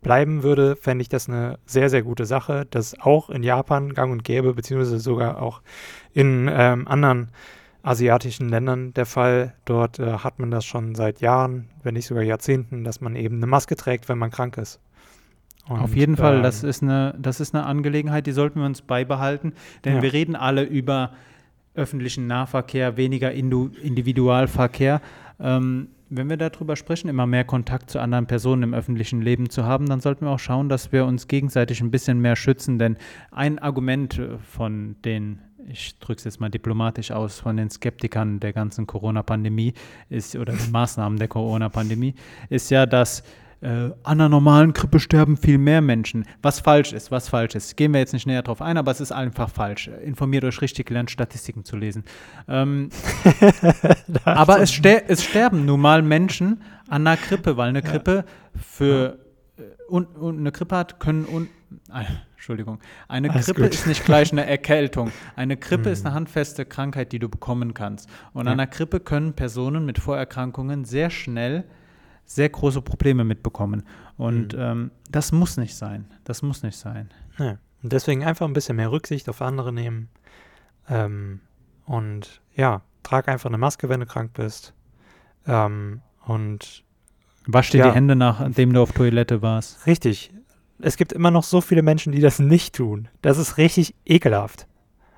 [0.00, 4.12] bleiben würde, fände ich das eine sehr, sehr gute Sache, dass auch in Japan gang
[4.12, 5.60] und gäbe, beziehungsweise sogar auch
[6.12, 7.32] in ähm, anderen
[7.82, 9.54] asiatischen Ländern der Fall.
[9.64, 13.36] Dort äh, hat man das schon seit Jahren, wenn nicht sogar Jahrzehnten, dass man eben
[13.36, 14.80] eine Maske trägt, wenn man krank ist.
[15.68, 18.66] Und, Auf jeden Fall, ähm, das ist, eine, das ist eine Angelegenheit, die sollten wir
[18.66, 19.52] uns beibehalten,
[19.84, 20.02] denn Ja.
[20.02, 21.12] wir reden alle über
[21.74, 25.00] öffentlichen Nahverkehr, weniger Indu Individualverkehr.
[25.38, 29.64] Ähm, wenn wir darüber sprechen, immer mehr Kontakt zu anderen Personen im öffentlichen Leben zu
[29.64, 32.96] haben, dann sollten wir auch schauen, dass wir uns gegenseitig ein bisschen mehr schützen, denn
[33.30, 35.38] ein Argument äh, von den
[35.70, 39.74] ich drücke es jetzt mal diplomatisch aus, von den Skeptikern der ganzen Corona-Pandemie
[40.08, 42.14] ist oder den Maßnahmen der Corona-Pandemie,
[42.48, 43.22] ist ja, dass
[43.62, 46.24] äh, an einer normalen Grippe sterben viel mehr Menschen.
[46.42, 47.76] Was falsch ist, was falsch ist.
[47.76, 49.88] Gehen wir jetzt nicht näher drauf ein, aber es ist einfach falsch.
[50.02, 52.04] Informiert euch richtig, lernt Statistiken zu lesen.
[52.48, 52.88] Ähm,
[54.24, 59.18] aber es, ster es sterben nun mal Menschen an einer Grippe, weil eine Grippe für
[59.58, 61.48] äh, und, und eine Grippe hat, können und
[61.92, 62.04] äh,
[62.36, 63.74] Entschuldigung, eine Alles Grippe gut.
[63.74, 65.12] ist nicht gleich eine Erkältung.
[65.36, 66.06] Eine Grippe ist Mhm.
[66.06, 68.08] eine handfeste Krankheit, die du bekommen kannst.
[68.32, 68.52] Und Ja.
[68.52, 71.64] an einer Grippe können Personen mit Vorerkrankungen sehr schnell
[72.24, 73.82] sehr große Probleme mitbekommen.
[74.16, 74.60] Und Mhm.
[74.60, 76.04] ähm, das muss nicht sein.
[76.24, 77.10] Das muss nicht sein.
[77.38, 77.58] Ja.
[77.82, 80.08] Und deswegen einfach ein bisschen mehr Rücksicht auf andere nehmen.
[80.88, 81.40] Ähm,
[81.86, 84.74] und ja, trag einfach eine Maske, wenn du krank bist.
[85.46, 86.84] Ähm, und
[87.46, 87.88] Wasch dir Ja.
[87.88, 89.84] die Hände, nachdem du auf Toilette warst.
[89.86, 90.32] richtig,
[90.82, 93.08] es gibt immer noch so viele Menschen, die das nicht tun.
[93.22, 94.66] Das ist richtig ekelhaft.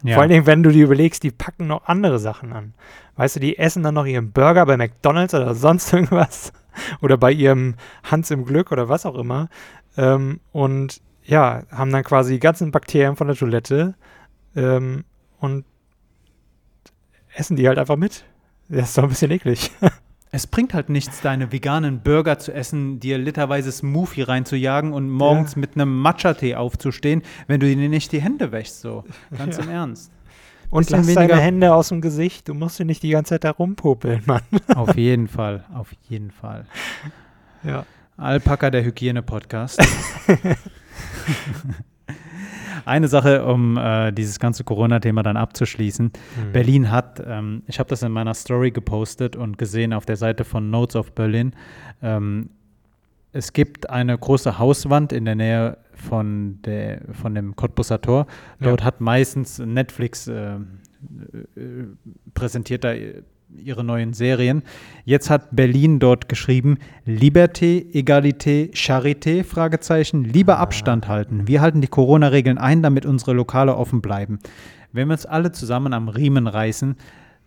[0.03, 0.15] Ja.
[0.15, 2.75] Vor allen Dingen, wenn du dir überlegst, die packen noch andere Sachen an.
[3.17, 6.53] Weißt du, die essen dann noch ihren Burger bei McDonalds oder sonst irgendwas.
[7.03, 9.51] Oder bei ihrem Hans im Glück oder was auch immer.
[9.99, 13.95] Ähm, und ja, haben dann quasi die ganzen Bakterien von der Toilette
[14.57, 15.05] ähm,
[15.39, 15.67] und
[17.35, 18.25] essen die halt einfach mit.
[18.71, 19.71] Das ist doch ein bisschen eklig.
[20.35, 25.57] Es bringt halt nichts, deine veganen Burger zu essen, dir literweise Smoothie reinzujagen und morgens
[25.57, 28.81] mit einem Matcha-Tee aufzustehen, wenn du dir nicht die Hände wäschst.
[28.81, 29.05] So,
[29.37, 29.65] ganz Ja.
[29.65, 30.11] im Ernst.
[30.71, 32.49] Und lass deine weniger- Hände aus dem Gesicht.
[32.49, 34.41] Du musst dir nicht die ganze Zeit da rumpopeln, Mann.
[34.75, 36.65] Auf jeden Fall, auf jeden Fall.
[37.63, 37.85] Ja.
[38.17, 39.83] Alpaka, der Hygiene-Podcast.
[42.85, 46.07] Eine Sache, um äh, dieses ganze Corona-Thema dann abzuschließen.
[46.07, 46.53] Mhm.
[46.53, 50.45] Berlin hat, ähm, ich habe das in meiner Story gepostet und gesehen auf der Seite
[50.45, 51.53] von Notes of Berlin.
[52.03, 52.51] Ähm,
[53.33, 58.27] es gibt eine große Hauswand in der Nähe von, der, von dem Cottbusser Tor.
[58.61, 58.87] Dort Ja.
[58.87, 60.59] hat meistens Netflix äh, äh,
[62.35, 62.93] präsentiert da
[63.57, 64.63] ihre neuen Serien.
[65.05, 70.63] Jetzt hat Berlin dort geschrieben, Liberté, Egalité, Charité, Fragezeichen, lieber Ah.
[70.63, 71.49] Abstand halten.
[71.49, 74.39] Wir halten die Corona-Regeln ein, damit unsere Lokale offen bleiben.
[74.93, 76.97] Wenn wir uns alle zusammen am Riemen reißen,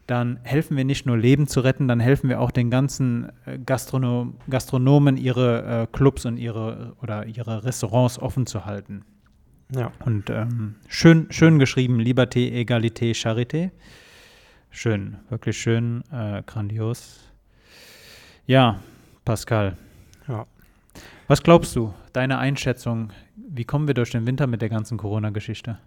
[0.08, 3.58] dann helfen wir nicht nur Leben zu retten, dann helfen wir auch den ganzen äh,
[3.66, 9.04] Gastrono Gastronomen, ihre äh, Clubs und ihre oder ihre Restaurants offen zu halten.
[9.76, 9.92] Ja.
[10.06, 13.72] Und ähm, schön, schön geschrieben, Liberté, Egalité, Charité.
[14.78, 17.22] Schön, wirklich schön, äh, grandios.
[18.46, 18.82] Ja,
[19.24, 19.78] Pascal.
[20.28, 20.46] Ja.
[21.30, 25.80] Was glaubst du, deine Einschätzung, wie kommen wir durch den Winter mit der ganzen Corona-Geschichte?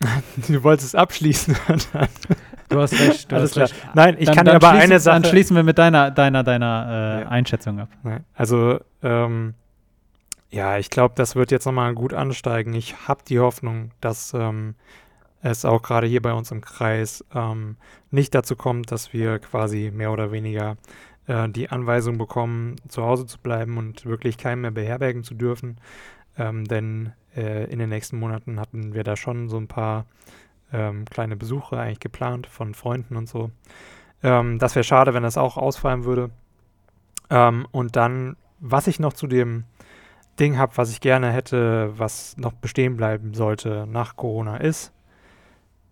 [0.48, 1.56] Du wolltest es abschließen.
[2.68, 3.68] Du hast recht, du Alles hast klar.
[3.68, 3.94] recht.
[3.96, 5.20] Nein, ich Dann- kann dir dann aber eine Sache.
[5.20, 7.28] Dann schließen wir mit deiner, deiner, deiner äh, Ja.
[7.28, 7.88] Einschätzung ab.
[8.04, 9.54] Nein, Also, ähm,
[10.50, 12.72] ja, ich glaube, das wird jetzt nochmal gut ansteigen.
[12.74, 14.74] Ich habe die Hoffnung, dass ähm,
[15.42, 17.76] es auch gerade hier bei uns im Kreis ähm,
[18.10, 20.76] nicht dazu kommt, dass wir quasi mehr oder weniger
[21.26, 25.78] äh, die Anweisung bekommen, zu Hause zu bleiben und wirklich keinen mehr beherbergen zu dürfen.
[26.36, 30.06] Ähm, denn äh, in den nächsten Monaten hatten wir da schon so ein paar
[30.72, 33.50] ähm, kleine Besuche eigentlich geplant von Freunden und so.
[34.22, 36.30] Ähm, das wäre schade, wenn das auch ausfallen würde.
[37.30, 39.64] Ähm, und dann, was ich noch zu dem
[40.38, 44.92] Ding habe, was ich gerne hätte, was noch bestehen bleiben sollte nach Corona, ist,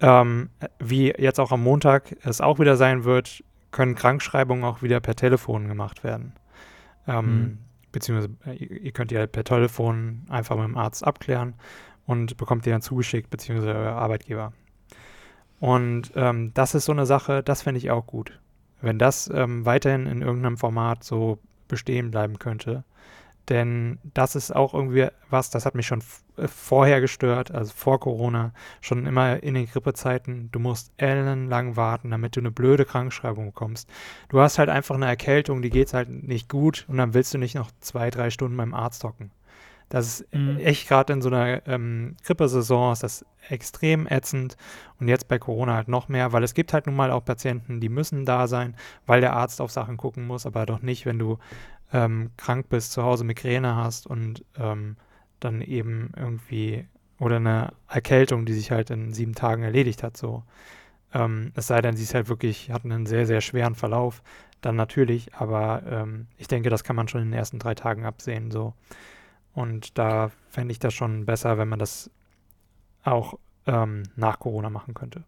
[0.01, 5.01] ähm, wie jetzt auch am Montag es auch wieder sein wird, können Krankschreibungen auch wieder
[5.01, 6.33] per Telefon gemacht werden.
[7.07, 7.59] Ähm, Mhm.
[7.91, 11.55] Beziehungsweise äh, ihr könnt die halt per Telefon einfach mit dem Arzt abklären
[12.07, 14.53] und bekommt die dann zugeschickt, beziehungsweise euer Arbeitgeber.
[15.61, 18.39] Und ähm, das ist so eine Sache, das fände ich auch gut.
[18.81, 22.85] Wenn das ähm, weiterhin in irgendeinem Format so bestehen bleiben könnte.
[23.49, 26.03] Denn das ist auch irgendwie was, das hat mich schon
[26.37, 30.51] äh, vorher gestört, also vor Corona, schon immer in den Grippezeiten.
[30.53, 33.89] Du musst ellenlang warten, damit du eine blöde Krankschreibung bekommst.
[34.29, 37.39] Du hast halt einfach eine Erkältung, die geht halt nicht gut und dann willst du
[37.39, 39.31] nicht noch zwei, drei Stunden beim Arzt hocken.
[39.89, 40.59] Das ist Mhm.
[40.59, 44.59] echt gerade in so einer ähm, Grippesaison ist das extrem ätzend
[45.01, 47.81] und jetzt bei Corona halt noch mehr, weil es gibt halt nun mal auch Patienten,
[47.81, 48.77] die müssen da sein,
[49.07, 51.39] weil der Arzt auf Sachen gucken muss, aber doch nicht, wenn du
[51.93, 54.97] ähm, krank bist, zu Hause Migräne hast und ähm,
[55.41, 56.87] dann eben irgendwie
[57.19, 60.45] oder eine Erkältung, die sich halt in sieben Tagen erledigt hat, so.
[61.13, 64.23] Ähm, es sei denn, sie ist halt wirklich, hat einen sehr, sehr schweren Verlauf,
[64.61, 68.05] dann natürlich, aber ähm, ich denke, das kann man schon in den ersten drei Tagen
[68.05, 68.75] absehen, so.
[69.55, 72.11] und da fände ich das schon besser, wenn man das
[73.05, 75.23] auch ähm, nach Corona machen könnte.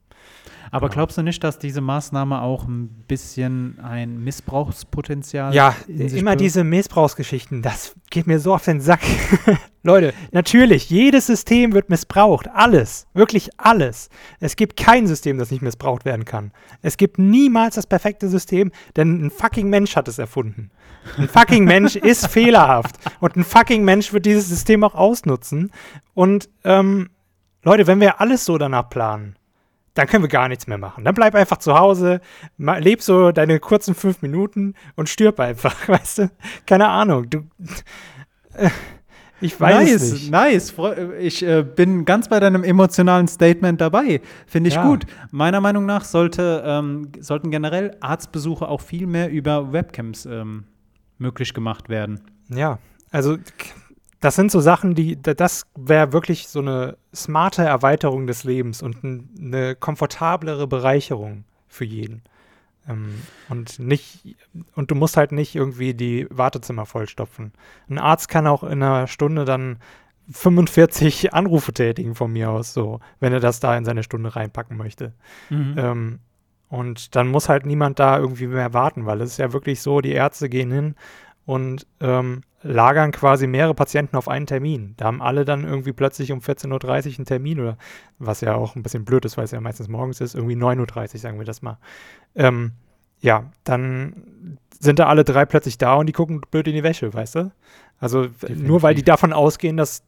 [0.73, 0.95] Aber genau.
[0.99, 7.63] glaubst du nicht, dass diese Maßnahme auch ein bisschen ein Missbrauchspotenzial Ja, immer diese Missbrauchsgeschichten,
[7.63, 9.01] das geht mir so auf den Sack.
[9.83, 12.49] Leute, natürlich, jedes System wird missbraucht.
[12.53, 13.07] Alles.
[13.15, 14.11] Wirklich alles.
[14.39, 16.53] Es gibt kein System, das nicht missbraucht werden kann.
[16.83, 20.71] Es gibt niemals das perfekte System, denn ein fucking Mensch hat es erfunden.
[21.17, 22.97] Ein fucking Mensch ist fehlerhaft.
[23.21, 25.73] Und ein fucking Mensch wird dieses System auch ausnutzen.
[26.15, 27.09] Und ähm,
[27.63, 29.37] Leute, wenn wir alles so danach planen,
[29.95, 31.05] dann können wir gar nichts mehr machen.
[31.05, 32.21] Dann bleib einfach zu Hause,
[32.57, 36.31] leb so deine kurzen fünf Minuten und stirb einfach, weißt du?
[36.67, 37.29] Keine Ahnung.
[37.29, 37.45] Du,
[38.55, 38.71] äh,
[39.41, 40.31] ich weiß nice, nicht.
[40.31, 40.75] Nice,
[41.19, 44.21] ich äh, bin ganz bei deinem emotionalen Statement dabei.
[44.47, 44.85] Finde ich ja.
[44.85, 45.07] gut.
[45.31, 50.65] Meiner Meinung nach sollte, ähm, sollten generell Arztbesuche auch viel mehr über Webcams ähm,
[51.19, 52.21] möglich gemacht werden.
[52.49, 52.79] Ja,
[53.11, 53.39] also
[54.21, 58.99] das sind so Sachen, die, das wäre wirklich so eine smarte Erweiterung des Lebens und
[59.03, 62.23] eine komfortablere Bereicherung für jeden.
[62.89, 64.37] Ähm, und nicht,
[64.75, 67.53] und du musst halt nicht irgendwie die Wartezimmer vollstopfen.
[67.89, 69.79] Ein Arzt kann auch in einer Stunde dann
[70.31, 74.77] 45 Anrufe tätigen von mir aus, so, wenn er das da in seine Stunde reinpacken
[74.77, 75.15] möchte.
[75.49, 75.75] Mhm.
[75.79, 76.19] Ähm,
[76.69, 80.01] und dann muss halt niemand da irgendwie mehr warten, weil es ist ja wirklich so,
[80.01, 80.95] die Ärzte gehen hin
[81.45, 84.95] und ähm, lagern quasi mehrere Patienten auf einen Termin.
[84.97, 86.73] Da haben alle dann irgendwie plötzlich um 14.30
[87.13, 87.79] Uhr einen Termin oder
[88.19, 91.15] was ja auch ein bisschen blöd ist, weil es ja meistens morgens ist, irgendwie 9.30
[91.15, 91.79] Uhr, sagen wir das mal.
[92.35, 92.73] Ähm,
[93.21, 97.13] ja, dann sind da alle drei plötzlich da und die gucken blöd in die Wäsche,
[97.13, 97.53] weißt du?
[97.99, 98.67] Also Definitiv.
[98.67, 100.03] nur weil die davon ausgehen, dass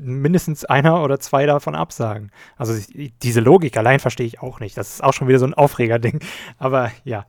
[0.00, 2.30] mindestens einer oder zwei davon absagen.
[2.56, 2.80] Also
[3.22, 4.76] diese Logik allein verstehe ich auch nicht.
[4.76, 6.20] Das ist auch schon wieder so ein Aufreger-Ding.
[6.58, 7.26] Aber ja,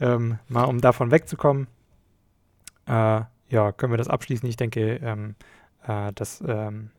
[0.00, 1.66] ähm, mal um davon wegzukommen,
[2.86, 4.48] äh, ja, können wir das abschließen.
[4.48, 5.34] Ich denke, ähm,
[5.86, 6.90] äh, dass, ähm,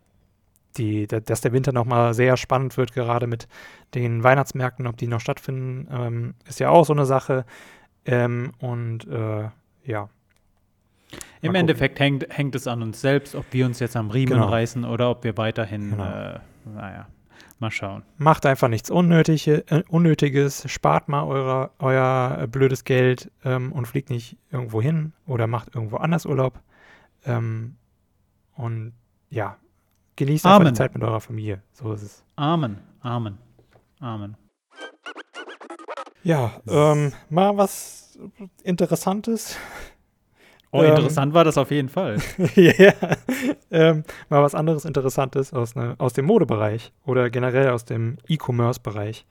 [0.77, 3.47] die, dass der Winter nochmal sehr spannend wird, gerade mit
[3.95, 7.45] den Weihnachtsmärkten, ob die noch stattfinden, ähm, ist ja auch so eine Sache.
[8.05, 9.49] Ähm, und äh,
[9.83, 10.09] ja.
[11.41, 14.49] Im Endeffekt hängt, hängt es an uns selbst, ob wir uns jetzt am Riemen genau.
[14.49, 16.03] reißen oder ob wir weiterhin, genau.
[16.03, 17.07] äh, naja,
[17.59, 18.03] Mal schauen.
[18.17, 24.11] Macht einfach nichts Unnötige, äh, Unnötiges, spart mal eure, euer blödes Geld ähm, und fliegt
[24.11, 26.59] nicht irgendwo hin oder macht irgendwo anders Urlaub.
[27.25, 27.77] Ähm,
[28.55, 28.93] und
[29.29, 29.57] ja,
[30.17, 30.55] genießt Amen.
[30.55, 31.63] einfach die Zeit mit eurer Familie.
[31.73, 32.23] So ist es.
[32.35, 33.39] Amen, Amen,
[33.99, 34.37] Amen.
[36.23, 38.19] Ja, ähm, mal was
[38.63, 39.57] Interessantes.
[40.71, 42.17] Oh, ähm, interessant war das auf jeden Fall.
[42.55, 42.93] ja,
[43.71, 49.25] ähm, mal was anderes Interessantes aus, ne, aus dem Modebereich oder generell aus dem E-Commerce-Bereich.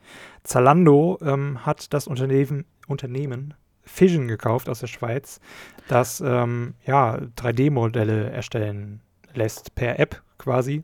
[0.44, 5.40] Zalando ähm, hat das Unternehmen, Unternehmen Fission gekauft aus der Schweiz,
[5.88, 9.00] das ähm, ja, 3D-Modelle erstellen
[9.34, 10.82] lässt, per App quasi.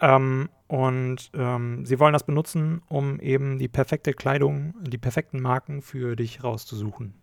[0.00, 5.82] Ähm, und ähm, sie wollen das benutzen, um eben die perfekte Kleidung, die perfekten Marken
[5.82, 7.14] für dich rauszusuchen.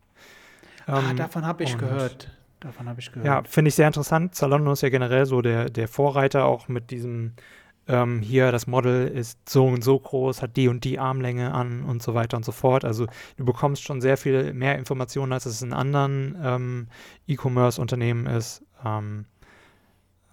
[0.91, 2.29] Ah, ähm, davon habe ich gehört.
[2.59, 3.25] Davon habe ich gehört.
[3.25, 4.35] Ja, finde ich sehr interessant.
[4.35, 7.33] Zalando ist ja generell so der, der Vorreiter auch mit diesem,
[7.87, 11.83] ähm, hier das Model ist so und so groß, hat die und die Armlänge an
[11.83, 12.85] und so weiter und so fort.
[12.85, 16.87] Also du bekommst schon sehr viel mehr Informationen, als es in anderen ähm,
[17.27, 18.63] E-Commerce-Unternehmen ist.
[18.85, 19.25] Ähm,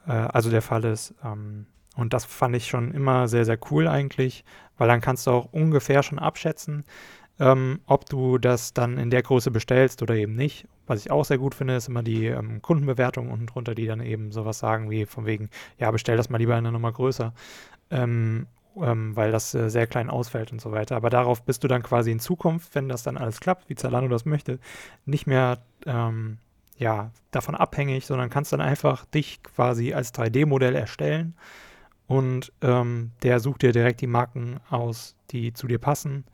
[0.07, 1.15] äh, also der Fall ist.
[1.25, 4.45] Ähm, und das fand ich schon immer sehr, sehr cool eigentlich,
[4.77, 6.85] weil dann kannst du auch ungefähr schon abschätzen,
[7.41, 10.67] ähm, ob du das dann in der Größe bestellst oder eben nicht.
[10.87, 14.01] Was ich auch sehr gut finde, ist immer die ähm, Kundenbewertung unten drunter, die dann
[14.01, 17.33] eben sowas sagen wie von wegen, ja, bestell das mal lieber in einer Nummer größer,
[17.91, 18.47] ähm,
[18.81, 20.97] ähm, weil das äh, sehr klein ausfällt und so weiter.
[20.97, 24.09] Aber darauf bist du dann quasi in Zukunft, wenn das dann alles klappt, wie Zalando
[24.09, 24.59] das möchte,
[25.05, 26.39] nicht mehr ähm,
[26.77, 31.35] ja, davon abhängig, sondern kannst dann einfach dich quasi als 3D-Modell erstellen
[32.07, 36.25] und ähm, der sucht dir direkt die Marken aus, die zu dir passen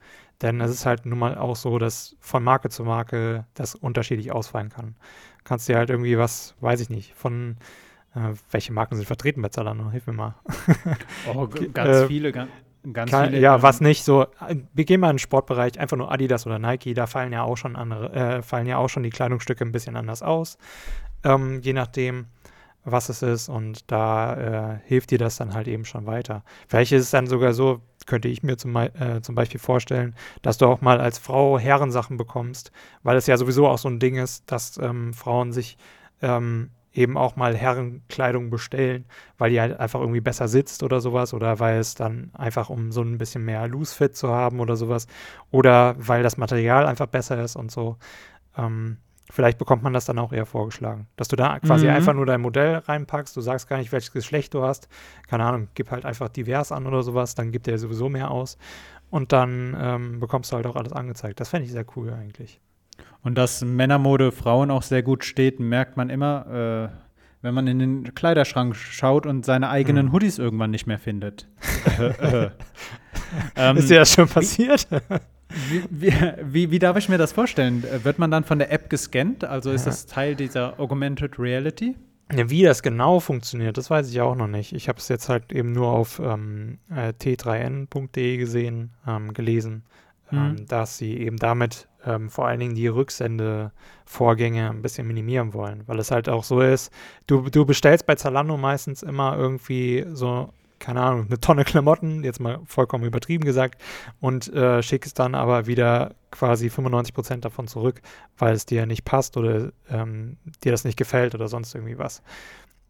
[0.45, 4.31] denn es ist halt nun mal auch so, dass von Marke zu Marke das unterschiedlich
[4.31, 4.95] ausfallen kann.
[5.43, 7.57] Kannst dir halt irgendwie was, weiß ich nicht, von
[8.15, 9.91] äh, welche Marken sind vertreten bei Zalando?
[9.91, 10.35] Hilf mir mal.
[11.35, 12.51] oh, ganz äh, viele, ganz,
[12.93, 13.41] ganz kann, viele.
[13.41, 14.27] Ja, was nicht so.
[14.75, 17.57] Wir gehen mal in den Sportbereich, einfach nur Adidas oder Nike, da fallen ja auch
[17.57, 20.59] schon andere, äh, fallen ja auch schon die Kleidungsstücke ein bisschen anders aus.
[21.25, 22.27] Ähm, je nachdem,
[22.85, 23.49] was es ist.
[23.49, 26.45] Und da äh, hilft dir das dann halt eben schon weiter.
[26.69, 30.59] Vielleicht ist es dann sogar so, könnte ich mir zum, äh, zum Beispiel vorstellen, dass
[30.59, 32.73] du auch mal als Frau Herrensachen bekommst,
[33.03, 35.79] weil es ja sowieso auch so ein Ding ist, dass ähm, Frauen sich
[36.23, 39.05] ähm, eben auch mal Herrenkleidung bestellen,
[39.37, 42.93] weil die halt einfach irgendwie besser sitzt oder sowas oder weil es dann einfach um
[42.93, 45.09] so ein bisschen mehr Loose Fit zu haben oder sowas
[45.51, 47.97] oder weil das Material einfach besser ist und so.
[48.57, 48.99] Ähm,
[49.35, 51.09] Vielleicht bekommt man das dann auch eher vorgeschlagen.
[51.17, 51.95] Dass du da quasi mhm.
[51.95, 54.89] einfach nur dein Modell reinpackst, du sagst gar nicht, welches Geschlecht du hast.
[55.27, 58.59] Keine Ahnung, gib halt einfach divers an oder sowas, dann gibt er sowieso mehr aus.
[59.11, 61.41] Und dann ähm, bekommst du halt auch alles angezeigt.
[61.41, 62.61] Das fände ich sehr cool eigentlich.
[63.23, 66.97] Und dass Männermode Frauen auch sehr gut steht, merkt man immer, äh,
[67.43, 70.13] wenn man in den Kleiderschrank schaut und seine eigenen hm.
[70.13, 71.49] Hoodies irgendwann nicht mehr findet.
[73.57, 74.87] ähm, Ist dir das schon passiert?
[75.91, 77.85] Wie, wie, wie, darf ich mir das vorstellen?
[78.03, 79.45] Wird man dann von der App gescannt?
[79.45, 81.95] Also ist das Teil dieser Augmented Reality?
[82.33, 84.73] Ja, wie das genau funktioniert, das weiß ich auch noch nicht.
[84.73, 89.83] Ich habe es jetzt halt eben nur auf ähm, äh, t3n.de gesehen, ähm, gelesen,
[90.31, 90.39] mhm.
[90.39, 95.83] ähm, dass sie eben damit ähm, vor allen Dingen die Rücksendevorgänge ein bisschen minimieren wollen,
[95.87, 96.93] weil es halt auch so ist,
[97.27, 102.41] du, du bestellst bei Zalando meistens immer irgendwie so keine Ahnung, eine Tonne Klamotten, jetzt
[102.41, 103.81] mal vollkommen übertrieben gesagt,
[104.21, 108.03] und äh, schickst dann aber wieder quasi 95% davon zurück,
[108.37, 112.23] weil es dir nicht passt oder ähm, dir das nicht gefällt oder sonst irgendwie was.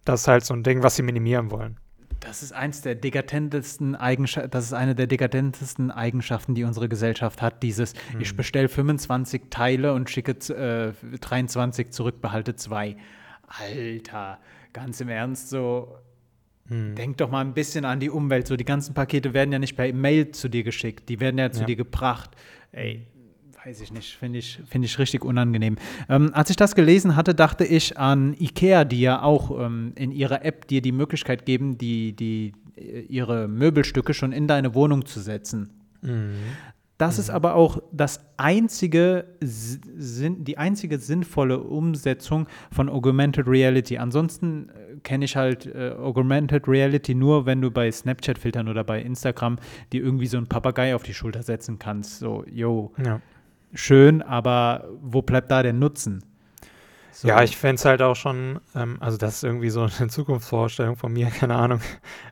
[0.05, 1.79] Das ist halt so ein Ding, was sie minimieren wollen.
[2.21, 7.43] Das ist eins der dekadentesten Eigenschaften, das ist eine der dekadentesten Eigenschaften, die unsere Gesellschaft
[7.43, 7.63] hat.
[7.63, 8.21] Dieses, hm.
[8.21, 12.97] ich bestelle 25 Teile und schicke äh, 23 zurück, behalte zwei.
[13.47, 14.39] Alter,
[14.73, 15.99] ganz im Ernst, so
[16.69, 16.95] hm.
[16.95, 18.47] Denk doch mal ein bisschen an die Umwelt.
[18.47, 21.51] So, die ganzen Pakete werden ja nicht per Mail zu dir geschickt, die werden ja
[21.51, 21.67] zu ja.
[21.67, 22.31] dir gebracht.
[22.73, 23.07] Ey,
[23.65, 25.77] weiß ich nicht, finde ich, find ich richtig unangenehm.
[26.09, 30.11] Ähm, als ich das gelesen hatte, dachte ich an IKEA, die ja auch ähm, in
[30.11, 35.05] ihrer App dir die Möglichkeit geben, die, die, äh, ihre Möbelstücke schon in deine Wohnung
[35.05, 35.71] zu setzen.
[36.01, 36.35] Mhm.
[36.99, 37.21] Das mhm.
[37.21, 43.99] ist aber auch das einzige, die einzige sinnvolle Umsetzung von Augmented Reality.
[43.99, 49.01] Ansonsten äh, kenne ich halt äh, Augmented Reality nur, wenn du bei Snapchat-Filtern oder bei
[49.01, 49.59] Instagram
[49.93, 52.19] dir irgendwie so einen Papagei auf die Schulter setzen kannst.
[52.19, 53.21] So, yo, ja.
[53.73, 56.25] schön, aber wo bleibt da der Nutzen?
[57.13, 57.29] So.
[57.29, 60.97] Ja, ich fände es halt auch schon, ähm, also das ist irgendwie so eine Zukunftsvorstellung
[60.97, 61.81] von mir, keine Ahnung,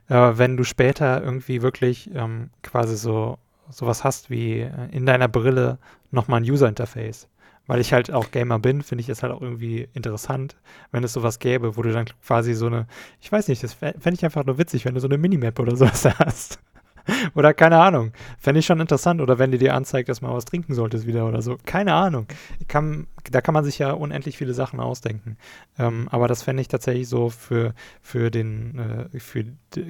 [0.09, 3.37] äh, wenn du später irgendwie wirklich ähm, quasi so
[3.69, 5.77] sowas hast wie äh, in deiner Brille
[6.11, 7.27] nochmal ein User-Interface.
[7.73, 10.57] Weil ich halt auch Gamer bin, finde ich es halt auch irgendwie interessant,
[10.91, 12.85] wenn es sowas gäbe, wo du dann quasi so eine,
[13.19, 15.75] ich weiß nicht, das fände ich einfach nur witzig, wenn du so eine Minimap oder
[15.75, 16.59] sowas hast.
[17.33, 18.11] oder keine Ahnung.
[18.37, 19.21] Fände ich schon interessant.
[19.21, 21.57] Oder wenn die dir anzeigt, dass man was trinken solltest wieder oder so.
[21.65, 22.27] Keine Ahnung.
[22.67, 25.37] Kann, da kann man sich ja unendlich viele Sachen ausdenken.
[25.79, 29.45] Ähm, aber das fände ich tatsächlich so für, für den, äh, für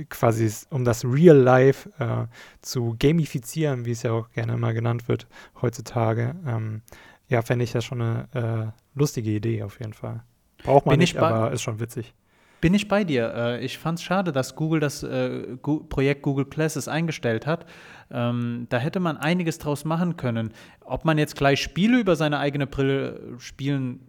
[0.07, 2.27] quasi, um das Real Life äh,
[2.61, 5.27] zu gamifizieren, wie es ja auch gerne immer genannt wird
[5.61, 6.33] heutzutage.
[6.47, 6.81] Ähm,
[7.33, 10.23] ja, fände ich das schon eine äh, lustige Idee auf jeden Fall.
[10.63, 12.13] Braucht man Bin nicht, aber ist schon witzig.
[12.61, 13.33] Bin ich bei dir.
[13.35, 17.65] Äh, ich fand es schade, dass Google das äh, Projekt Google Classes eingestellt hat.
[18.09, 20.53] Ähm, da hätte man einiges draus machen können.
[20.85, 23.99] Ob man jetzt gleich Spiele über seine eigene Brille spielen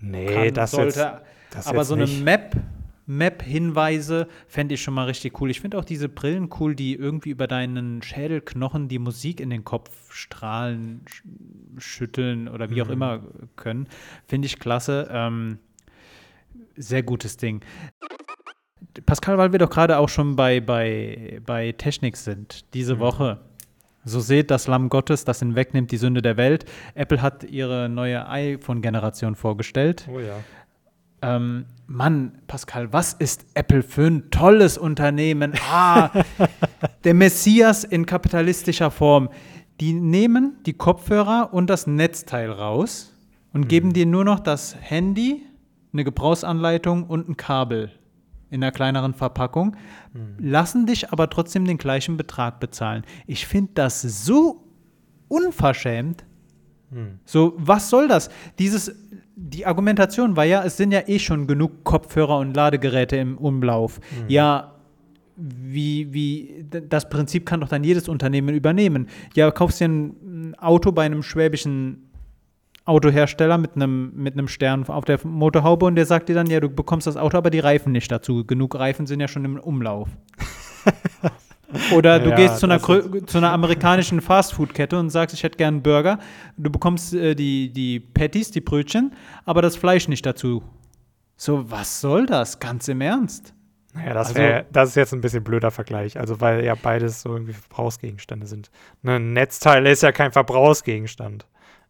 [0.00, 1.00] nee, kann, das sollte.
[1.00, 2.56] Jetzt, das aber so eine Map,
[3.06, 5.50] Map-Hinweise fände ich schon mal richtig cool.
[5.50, 9.64] Ich finde auch diese Brillen cool, die irgendwie über deinen Schädelknochen die Musik in den
[9.64, 11.02] Kopf strahlen,
[11.78, 12.82] schütteln oder wie mhm.
[12.82, 13.20] auch immer
[13.56, 13.88] können.
[14.26, 15.08] Finde ich klasse.
[15.10, 15.58] Ähm,
[16.76, 17.60] sehr gutes Ding.
[19.06, 23.00] Pascal, weil wir doch gerade auch schon bei, bei, bei Technik sind, diese mhm.
[23.00, 23.40] Woche.
[24.06, 26.66] So seht das Lamm Gottes, das hinwegnimmt die Sünde der Welt.
[26.94, 30.06] Apple hat ihre neue iPhone-Generation vorgestellt.
[30.12, 30.36] Oh ja.
[31.24, 35.54] Ähm, Mann, Pascal, was ist Apple für ein tolles Unternehmen?
[35.70, 36.10] Ah,
[37.04, 39.30] der Messias in kapitalistischer Form.
[39.80, 43.14] Die nehmen die Kopfhörer und das Netzteil raus
[43.54, 43.68] und mhm.
[43.68, 45.42] geben dir nur noch das Handy,
[45.92, 47.90] eine Gebrauchsanleitung und ein Kabel
[48.50, 49.76] in einer kleineren Verpackung,
[50.12, 50.36] mhm.
[50.38, 53.02] lassen dich aber trotzdem den gleichen Betrag bezahlen.
[53.26, 54.62] Ich finde das so
[55.28, 56.24] unverschämt.
[56.90, 57.18] Mhm.
[57.24, 58.30] So, was soll das?
[58.58, 58.94] Dieses,
[59.36, 63.98] die Argumentation war ja, es sind ja eh schon genug Kopfhörer und Ladegeräte im Umlauf.
[63.98, 64.28] Mhm.
[64.28, 64.74] Ja,
[65.36, 69.08] wie, wie, das Prinzip kann doch dann jedes Unternehmen übernehmen.
[69.34, 72.10] Ja, kaufst dir ein Auto bei einem schwäbischen
[72.84, 76.60] Autohersteller mit einem mit einem Stern auf der Motorhaube und der sagt dir dann, ja,
[76.60, 78.44] du bekommst das Auto, aber die Reifen nicht dazu.
[78.44, 80.10] Genug Reifen sind ja schon im Umlauf.
[81.92, 85.74] Oder du ja, gehst zu einer, zu einer amerikanischen Fastfood-Kette und sagst, ich hätte gern
[85.74, 86.18] einen Burger.
[86.56, 90.62] Du bekommst äh, die, die Patties, die Brötchen, aber das Fleisch nicht dazu.
[91.36, 92.60] So, was soll das?
[92.60, 93.54] Ganz im Ernst.
[93.92, 96.18] Naja, das, also, wär, das ist jetzt ein bisschen blöder Vergleich.
[96.18, 98.70] Also, weil ja beides so irgendwie Verbrauchsgegenstände sind.
[99.02, 101.46] Ne, ein Netzteil ist ja kein Verbrauchsgegenstand.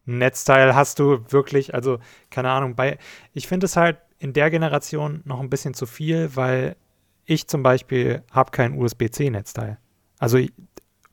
[0.06, 1.98] Netzteil hast du wirklich, also
[2.30, 2.98] keine Ahnung, bei,
[3.32, 6.76] ich finde es halt in der Generation noch ein bisschen zu viel, weil
[7.24, 9.78] ich zum Beispiel habe kein USB-C-Netzteil.
[10.18, 10.38] Also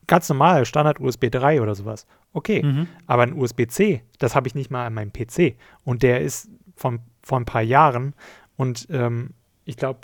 [0.08, 2.06] ganz normal, Standard USB 3 oder sowas.
[2.34, 2.88] Okay, mhm.
[3.08, 5.56] aber ein USB-C, das habe ich nicht mal an meinem PC.
[5.84, 8.14] Und der ist von, vor ein paar Jahren.
[8.56, 9.32] Und ähm,
[9.66, 10.02] ich glaube,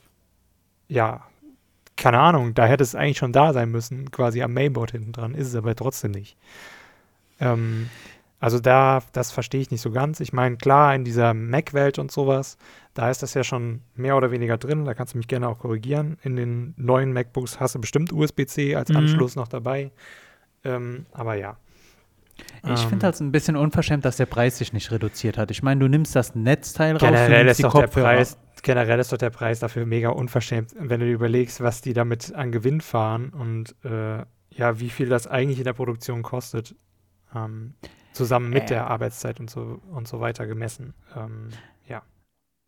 [0.88, 1.26] ja,
[1.96, 5.34] keine Ahnung, da hätte es eigentlich schon da sein müssen, quasi am Mainboard hinten dran,
[5.34, 6.38] ist es aber trotzdem nicht.
[7.40, 7.90] Ähm,
[8.40, 10.20] also da, das verstehe ich nicht so ganz.
[10.20, 12.58] Ich meine, klar, in dieser Mac-Welt und sowas,
[12.94, 14.86] da ist das ja schon mehr oder weniger drin.
[14.86, 16.18] Da kannst du mich gerne auch korrigieren.
[16.22, 18.98] In den neuen MacBooks hast du bestimmt USB-C als mhm.
[18.98, 19.92] Anschluss noch dabei.
[20.64, 21.58] Ähm, aber ja.
[22.64, 25.50] Ich ähm, finde halt ein bisschen unverschämt, dass der Preis sich nicht reduziert hat.
[25.50, 29.18] Ich meine, du nimmst das Netzteil raus, generell ist doch der Preis, Generell ist doch
[29.18, 33.30] der Preis dafür mega unverschämt, wenn du dir überlegst, was die damit an Gewinn fahren
[33.30, 36.76] und äh, ja, wie viel das eigentlich in der Produktion kostet.
[37.36, 37.76] Ähm,
[38.18, 38.68] zusammen mit äh.
[38.68, 40.94] der Arbeitszeit und so und so weiter gemessen.
[41.16, 41.50] Ähm,
[41.88, 42.02] ja.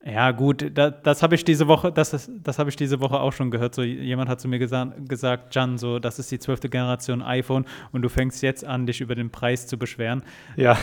[0.06, 3.34] Ja, gut, da, das habe ich diese Woche, das, das habe ich diese Woche auch
[3.34, 3.76] schon gehört.
[3.76, 7.66] So, jemand hat zu mir gesa gesagt, Jan, so, das ist die zwölfte Generation iPhone
[7.92, 10.24] und du fängst jetzt an, dich über den Preis zu beschweren.
[10.56, 10.78] Ja.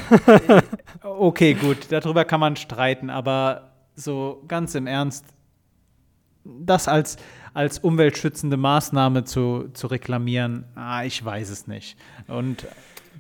[1.03, 5.25] okay, gut, darüber kann man streiten, aber so ganz im Ernst,
[6.45, 7.17] das als,
[7.55, 11.99] als umweltschützende Maßnahme zu, zu reklamieren, ah, ich weiß es nicht.
[12.29, 12.67] Und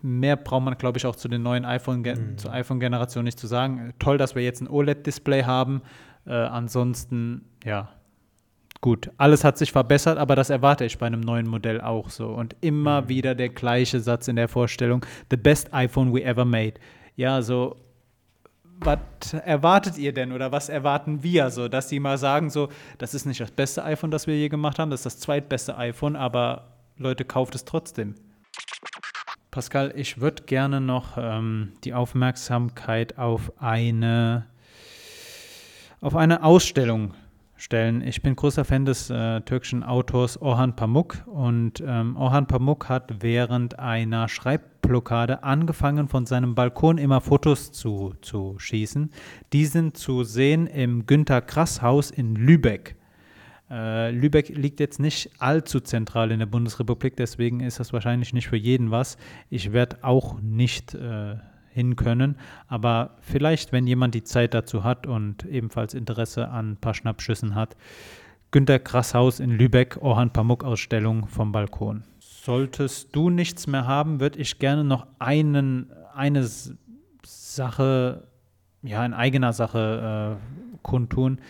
[0.02, 2.38] mehr braucht man, glaube ich, auch zu den neuen iPhone, mhm.
[2.38, 3.92] zur iPhone-Generation nicht zu sagen.
[3.98, 5.82] Toll, dass wir jetzt ein OLED-Display haben.
[6.26, 7.88] Äh, ansonsten, ja,
[8.80, 12.28] gut, alles hat sich verbessert, aber das erwarte ich bei einem neuen Modell auch so.
[12.28, 13.08] Und immer mhm.
[13.08, 16.74] wieder der gleiche Satz in der Vorstellung: The best iPhone we ever made.
[17.16, 17.76] Ja, so,
[18.80, 22.68] was erwartet ihr denn oder was erwarten wir so, dass sie mal sagen so,
[22.98, 25.76] das ist nicht das beste iPhone, das wir je gemacht haben, das ist das zweitbeste
[25.78, 28.14] iPhone, aber Leute kauft es trotzdem.
[29.56, 34.44] Pascal, ich würde gerne noch ähm, die Aufmerksamkeit auf eine,
[36.02, 37.14] auf eine Ausstellung
[37.56, 38.02] stellen.
[38.02, 43.22] Ich bin großer Fan des äh, türkischen Autors Orhan Pamuk und ähm, Orhan Pamuk hat
[43.22, 49.10] während einer Schreibblockade angefangen, von seinem Balkon immer Fotos zu, zu schießen.
[49.54, 52.96] Die sind zu sehen im Günter Grass Haus in Lübeck.
[53.70, 58.48] Äh, Lübeck liegt jetzt nicht allzu zentral in der Bundesrepublik, deswegen ist das wahrscheinlich nicht
[58.48, 59.16] für jeden was.
[59.50, 61.36] Ich werde auch nicht äh,
[61.70, 62.36] hin können,
[62.68, 67.54] aber vielleicht, wenn jemand die Zeit dazu hat und ebenfalls Interesse an ein paar Schnappschüssen
[67.54, 67.76] hat,
[68.52, 72.04] Günter Krasshaus in Lübeck, Orhan Pamuk-Ausstellung vom Balkon.
[72.20, 76.48] Solltest du nichts mehr haben, würde ich gerne noch einen, eine
[77.24, 78.22] Sache,
[78.82, 81.40] ja, in eigener Sache äh, kundtun.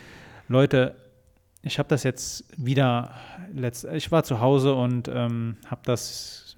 [0.49, 0.97] Leute,
[1.67, 3.11] ich habe das jetzt wieder,
[3.53, 6.57] letzt, ich war zu Hause und ähm, habe das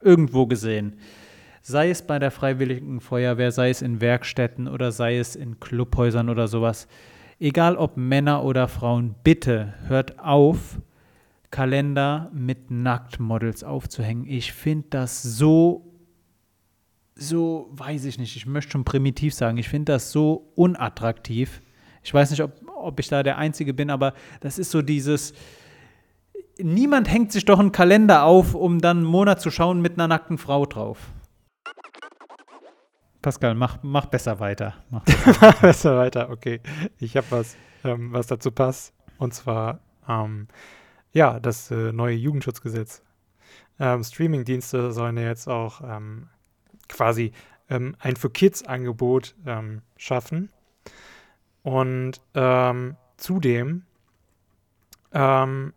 [0.00, 0.96] irgendwo gesehen.
[1.62, 6.28] Sei es bei der Freiwilligen Feuerwehr, sei es in Werkstätten oder sei es in Clubhäusern
[6.30, 6.88] oder sowas.
[7.38, 10.80] Egal ob Männer oder Frauen, bitte hört auf,
[11.50, 14.26] Kalender mit Nacktmodels aufzuhängen.
[14.26, 15.92] Ich finde das so,
[17.14, 21.60] so, weiß ich nicht, ich möchte schon primitiv sagen, ich finde das so unattraktiv.
[22.06, 25.34] Ich weiß nicht, ob, ob ich da der Einzige bin, aber das ist so dieses,
[26.56, 30.06] niemand hängt sich doch einen Kalender auf, um dann einen Monat zu schauen mit einer
[30.06, 30.98] nackten Frau drauf.
[33.22, 34.74] Pascal, mach, mach besser weiter.
[34.88, 36.60] Mach besser, besser weiter, okay.
[37.00, 38.94] Ich habe was, ähm, was dazu passt.
[39.18, 40.46] Und zwar, ähm,
[41.12, 43.02] ja, das äh, neue Jugendschutzgesetz.
[43.80, 46.28] Ähm, Streamingdienste sollen ja jetzt auch ähm,
[46.88, 47.32] quasi
[47.68, 50.50] ähm, ein für Kids-Angebot ähm, schaffen.
[51.66, 53.82] Und ähm, zudem
[55.10, 55.72] ähm,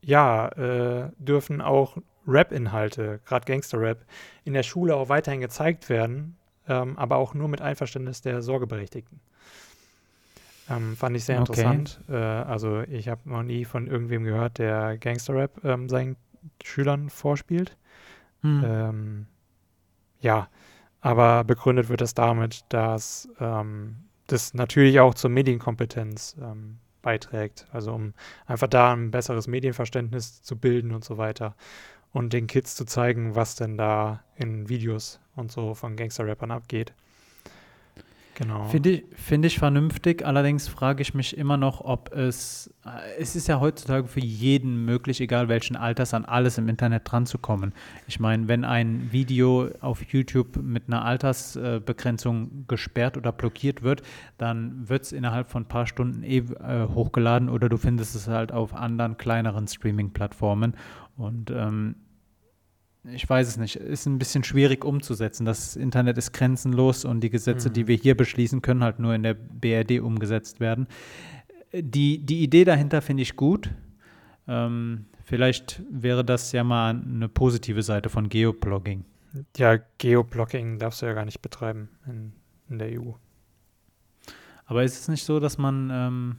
[0.00, 4.04] ja, äh, dürfen auch Rap-Inhalte, gerade Gangster-Rap,
[4.42, 6.36] in der Schule auch weiterhin gezeigt werden,
[6.66, 9.20] ähm, aber auch nur mit Einverständnis der Sorgeberechtigten.
[10.68, 12.00] Ähm, fand ich sehr interessant.
[12.08, 12.16] Okay.
[12.20, 16.16] Äh, also ich habe noch nie von irgendwem gehört, der Gangster-Rap ähm, seinen
[16.64, 17.76] Schülern vorspielt.
[18.40, 18.64] Hm.
[18.66, 19.26] Ähm,
[20.18, 20.48] ja,
[21.00, 27.66] aber begründet wird es damit, dass ähm, das natürlich auch zur Medienkompetenz ähm, beiträgt.
[27.72, 28.14] Also um
[28.46, 31.54] einfach da ein besseres Medienverständnis zu bilden und so weiter.
[32.12, 36.94] Und den Kids zu zeigen, was denn da in Videos und so von Gangster-Rappern abgeht.
[38.34, 38.64] Genau.
[38.64, 43.36] Finde ich, find ich vernünftig, allerdings frage ich mich immer noch, ob es, äh, es
[43.36, 47.38] ist ja heutzutage für jeden möglich, egal welchen Alters, an alles im Internet dran zu
[47.38, 47.72] kommen.
[48.08, 54.02] Ich meine, wenn ein Video auf YouTube mit einer Altersbegrenzung gesperrt oder blockiert wird,
[54.36, 58.26] dann wird es innerhalb von ein paar Stunden eh äh, hochgeladen oder du findest es
[58.26, 60.74] halt auf anderen kleineren Streaming-Plattformen.
[61.16, 61.94] Und ähm,
[63.12, 65.44] ich weiß es nicht, ist ein bisschen schwierig umzusetzen.
[65.44, 67.72] Das Internet ist grenzenlos und die Gesetze, mhm.
[67.74, 70.86] die wir hier beschließen, können halt nur in der BRD umgesetzt werden.
[71.72, 73.70] Die, die Idee dahinter finde ich gut.
[74.46, 79.06] Ähm, Vielleicht wäre das ja mal eine positive Seite von Geoblogging.
[79.56, 82.32] Ja, Geoblocking darfst du ja gar nicht betreiben in,
[82.68, 83.12] in der EU.
[84.66, 86.36] Aber ist es nicht so, dass man, ähm,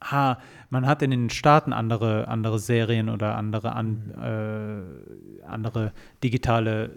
[0.00, 0.36] ah,
[0.70, 4.10] man hat in den Staaten andere, andere Serien oder andere, an,
[5.42, 5.92] äh, andere
[6.22, 6.90] digitale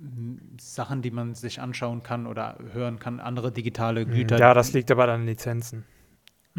[0.00, 4.38] m, Sachen, die man sich anschauen kann oder hören kann, andere digitale Güter.
[4.38, 5.84] Ja, das liegt aber an Lizenzen.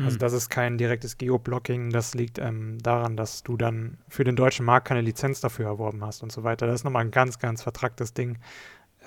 [0.02, 0.20] Also Mhm.
[0.20, 4.66] das ist kein direktes Geoblocking, das liegt ähm, daran, dass du dann für den deutschen
[4.66, 6.68] Markt keine Lizenz dafür erworben hast und so weiter.
[6.68, 8.40] Das ist nochmal ein ganz, ganz vertracktes Ding,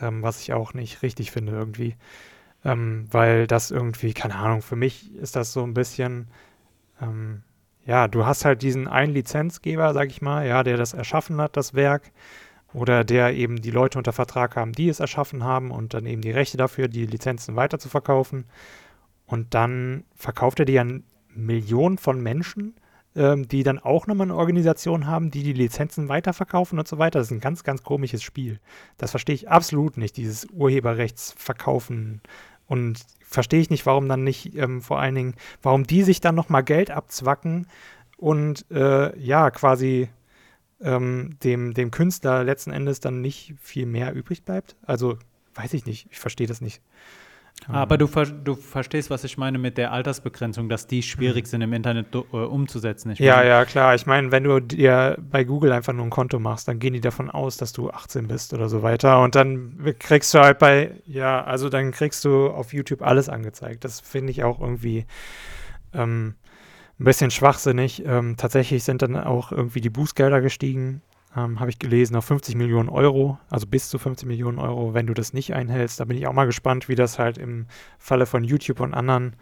[0.00, 1.96] ähm, was ich auch nicht richtig finde irgendwie.
[2.64, 6.28] Ähm, weil das irgendwie, keine Ahnung, für mich ist das so ein bisschen,
[7.00, 7.42] ähm,
[7.84, 11.56] ja, du hast halt diesen einen Lizenzgeber, sag ich mal, ja, der das erschaffen hat,
[11.56, 12.12] das Werk,
[12.74, 16.22] oder der eben die Leute unter Vertrag haben, die es erschaffen haben und dann eben
[16.22, 18.44] die Rechte dafür, die Lizenzen weiter zu verkaufen.
[19.26, 21.04] Und dann verkauft er die an
[21.34, 22.74] Millionen von Menschen,
[23.14, 27.18] ähm, die dann auch nochmal eine Organisation haben, die die Lizenzen weiterverkaufen und so weiter.
[27.18, 28.58] Das ist ein ganz, ganz komisches Spiel.
[28.96, 32.22] Das verstehe ich absolut nicht, dieses Urheberrechtsverkaufen.
[32.72, 36.34] Und verstehe ich nicht, warum dann nicht ähm, vor allen Dingen, warum die sich dann
[36.34, 37.66] nochmal Geld abzwacken
[38.16, 40.08] und äh, ja, quasi
[40.80, 44.74] ähm, dem, dem Künstler letzten Endes dann nicht viel mehr übrig bleibt.
[44.86, 45.18] Also,
[45.54, 46.80] weiß ich nicht, ich verstehe das nicht.
[47.68, 51.62] Aber du, ver du verstehst, was ich meine mit der Altersbegrenzung, dass die schwierig sind
[51.62, 53.10] im Internet äh, umzusetzen.
[53.12, 53.26] Ich Mhm.
[53.26, 53.94] Ja, meine, ja, klar.
[53.94, 57.00] Ich meine, wenn du dir bei Google einfach nur ein Konto machst, dann gehen die
[57.00, 59.22] davon aus, dass du 18 bist oder so weiter.
[59.22, 63.84] Und dann kriegst du halt bei, ja, also dann kriegst du auf YouTube alles angezeigt.
[63.84, 65.06] Das finde ich auch irgendwie
[65.94, 66.34] ähm,
[66.98, 68.04] ein bisschen schwachsinnig.
[68.04, 71.02] Ähm, tatsächlich sind dann auch irgendwie die Bußgelder gestiegen,
[71.36, 75.06] ähm, habe ich gelesen, auf 50 Millionen Euro, also bis zu 50 Millionen Euro, wenn
[75.06, 76.00] du das nicht einhältst.
[76.00, 77.66] Da bin ich auch mal gespannt, wie das halt im
[77.98, 79.36] Falle von YouTube und anderen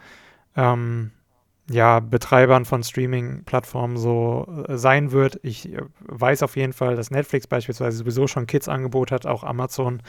[0.57, 1.12] ähm,
[1.70, 5.38] ja, Betreibern von Streaming-Plattformen so äh, sein wird.
[5.45, 10.03] Ich äh, weiß auf jeden Fall, dass Netflix beispielsweise sowieso schon Kids-Angebot hat, auch Amazon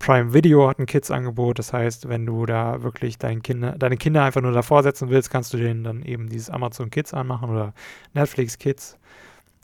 [0.00, 1.60] Prime Video hat ein Kids-Angebot.
[1.60, 5.30] Das heißt, wenn du da wirklich dein Kinder, deine Kinder einfach nur davor setzen willst,
[5.30, 7.74] kannst du denen dann eben dieses Amazon Kids anmachen oder
[8.12, 8.98] Netflix Kids.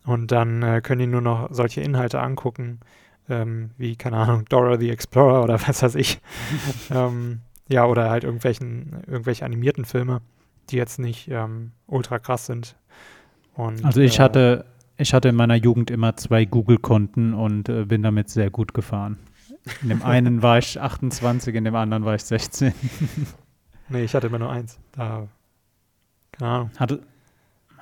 [0.04, 2.80] Und dann äh, können die nur noch solche Inhalte angucken,
[3.28, 6.20] ähm, wie, keine Ahnung, Dora the Explorer oder was weiß ich.
[6.90, 10.20] ähm, ja, oder halt irgendwelchen, irgendwelche animierten Filme,
[10.70, 12.76] die jetzt nicht ähm, ultra krass sind.
[13.54, 14.64] Und, Also ich äh, hatte,
[14.96, 19.18] ich hatte in meiner Jugend immer zwei Google-Konten und äh, bin damit sehr gut gefahren.
[19.82, 22.72] In dem einen war ich 28, in dem anderen war ich 16.
[23.88, 24.78] Nee, ich hatte immer nur eins.
[24.92, 25.28] Da,
[26.32, 26.70] keine Ahnung.
[26.76, 27.00] Hatte,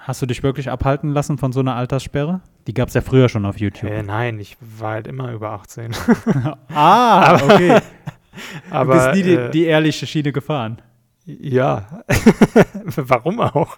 [0.09, 2.41] hast du dich wirklich abhalten lassen von so einer Alterssperre?
[2.67, 3.91] Die gab es ja früher schon auf YouTube.
[3.91, 5.95] Äh, nein, ich war halt immer über 18.
[6.75, 7.81] ah, okay.
[8.71, 10.81] Aber du bist nie die, äh, die ehrliche Schiene gefahren.
[11.27, 12.03] Ja,
[12.97, 13.77] warum auch?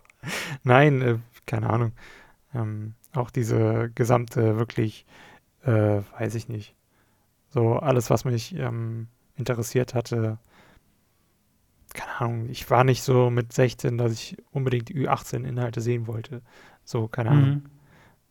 [0.63, 1.93] Nein, äh, keine Ahnung.
[2.55, 5.07] Ähm, auch diese gesamte, wirklich,
[5.65, 6.77] äh, weiß ich nicht.
[7.49, 10.39] So alles, was mich ähm, interessiert hatte.
[11.95, 16.43] Keine Ahnung, ich war nicht so mit 16, dass ich unbedingt Ü18-Inhalte sehen wollte.
[16.85, 17.63] So, keine Ahnung.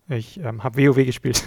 [0.08, 0.14] Mhm.
[0.16, 1.44] Ich ähm, habe WoW gespielt.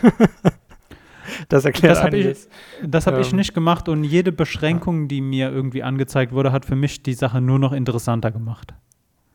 [1.48, 2.48] das erklärt Das habe ich, einiges.
[2.86, 6.64] das hab ich Ähm, nicht gemacht und jede Beschränkung, die mir irgendwie angezeigt wurde, hat
[6.64, 8.74] für mich die Sache nur noch interessanter gemacht.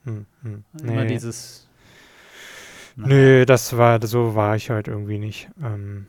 [0.05, 0.63] Hm, hm.
[0.83, 1.07] Immer Nee.
[1.07, 1.67] dieses.
[2.95, 5.49] Nö, das war, so war ich halt irgendwie nicht.
[5.61, 6.07] Ähm,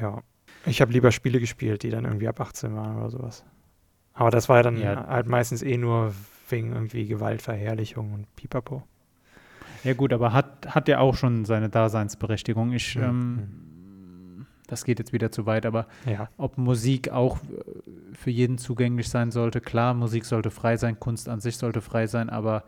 [0.00, 0.22] ja.
[0.66, 3.44] Ich habe lieber Spiele gespielt, die dann irgendwie ab 18 waren oder sowas.
[4.14, 5.06] Aber das war ja dann Ja.
[5.06, 6.14] halt meistens eh nur
[6.48, 8.82] wegen irgendwie Gewaltverherrlichung und Pipapo.
[9.84, 12.72] Ja, gut, aber hat, hat ja auch schon seine Daseinsberechtigung.
[12.72, 16.28] Ich, Hm, ähm, das geht jetzt wieder zu weit, aber Ja.
[16.36, 21.28] ob Musik auch äh, für jeden zugänglich sein sollte, klar, Musik sollte frei sein, Kunst
[21.28, 22.64] an sich sollte frei sein, aber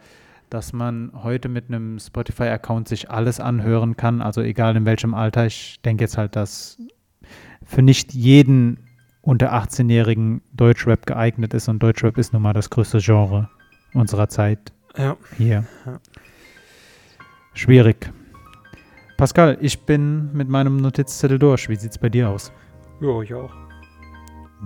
[0.51, 5.47] dass man heute mit einem Spotify-Account sich alles anhören kann, also egal in welchem Alter,
[5.47, 6.79] ich denke jetzt halt, dass
[7.65, 8.79] für nicht jeden
[9.25, 13.49] unter 18-Jährigen Deutschrap geeignet ist und Deutschrap ist nun mal das größte Genre
[13.95, 15.17] unserer Zeit Ja.
[15.37, 15.65] hier.
[15.87, 15.99] Ja.
[17.55, 18.11] Schwierig.
[19.17, 21.69] Pascal, ich bin mit meinem Notizzettel durch.
[21.69, 22.53] Wie sieht's bei dir aus?
[23.01, 23.53] Jo, ich auch.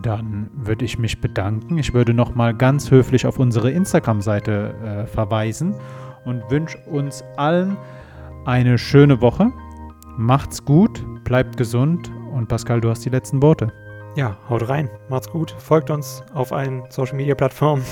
[0.03, 1.77] Dann würde ich mich bedanken.
[1.79, 5.75] Ich würde nochmal ganz höflich auf unsere Instagram-Seite äh, verweisen
[6.25, 7.77] und wünsche uns allen
[8.47, 9.53] eine schöne Woche.
[10.17, 13.73] Macht's gut, bleibt gesund und Pascal, du hast die letzten Worte.
[14.17, 14.91] Ja, haut rein.
[15.09, 15.51] Macht's gut.
[15.59, 17.85] Folgt uns auf allen Social Media Plattformen.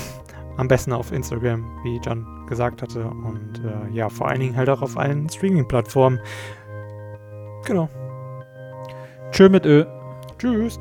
[0.57, 3.05] Am besten auf Instagram, wie John gesagt hatte.
[3.07, 6.19] Und äh, ja, vor allen Dingen halt auch auf allen Streaming-Plattformen.
[7.65, 7.89] Genau.
[9.31, 9.85] Tschö mit Ö.
[10.39, 10.79] Tschüss.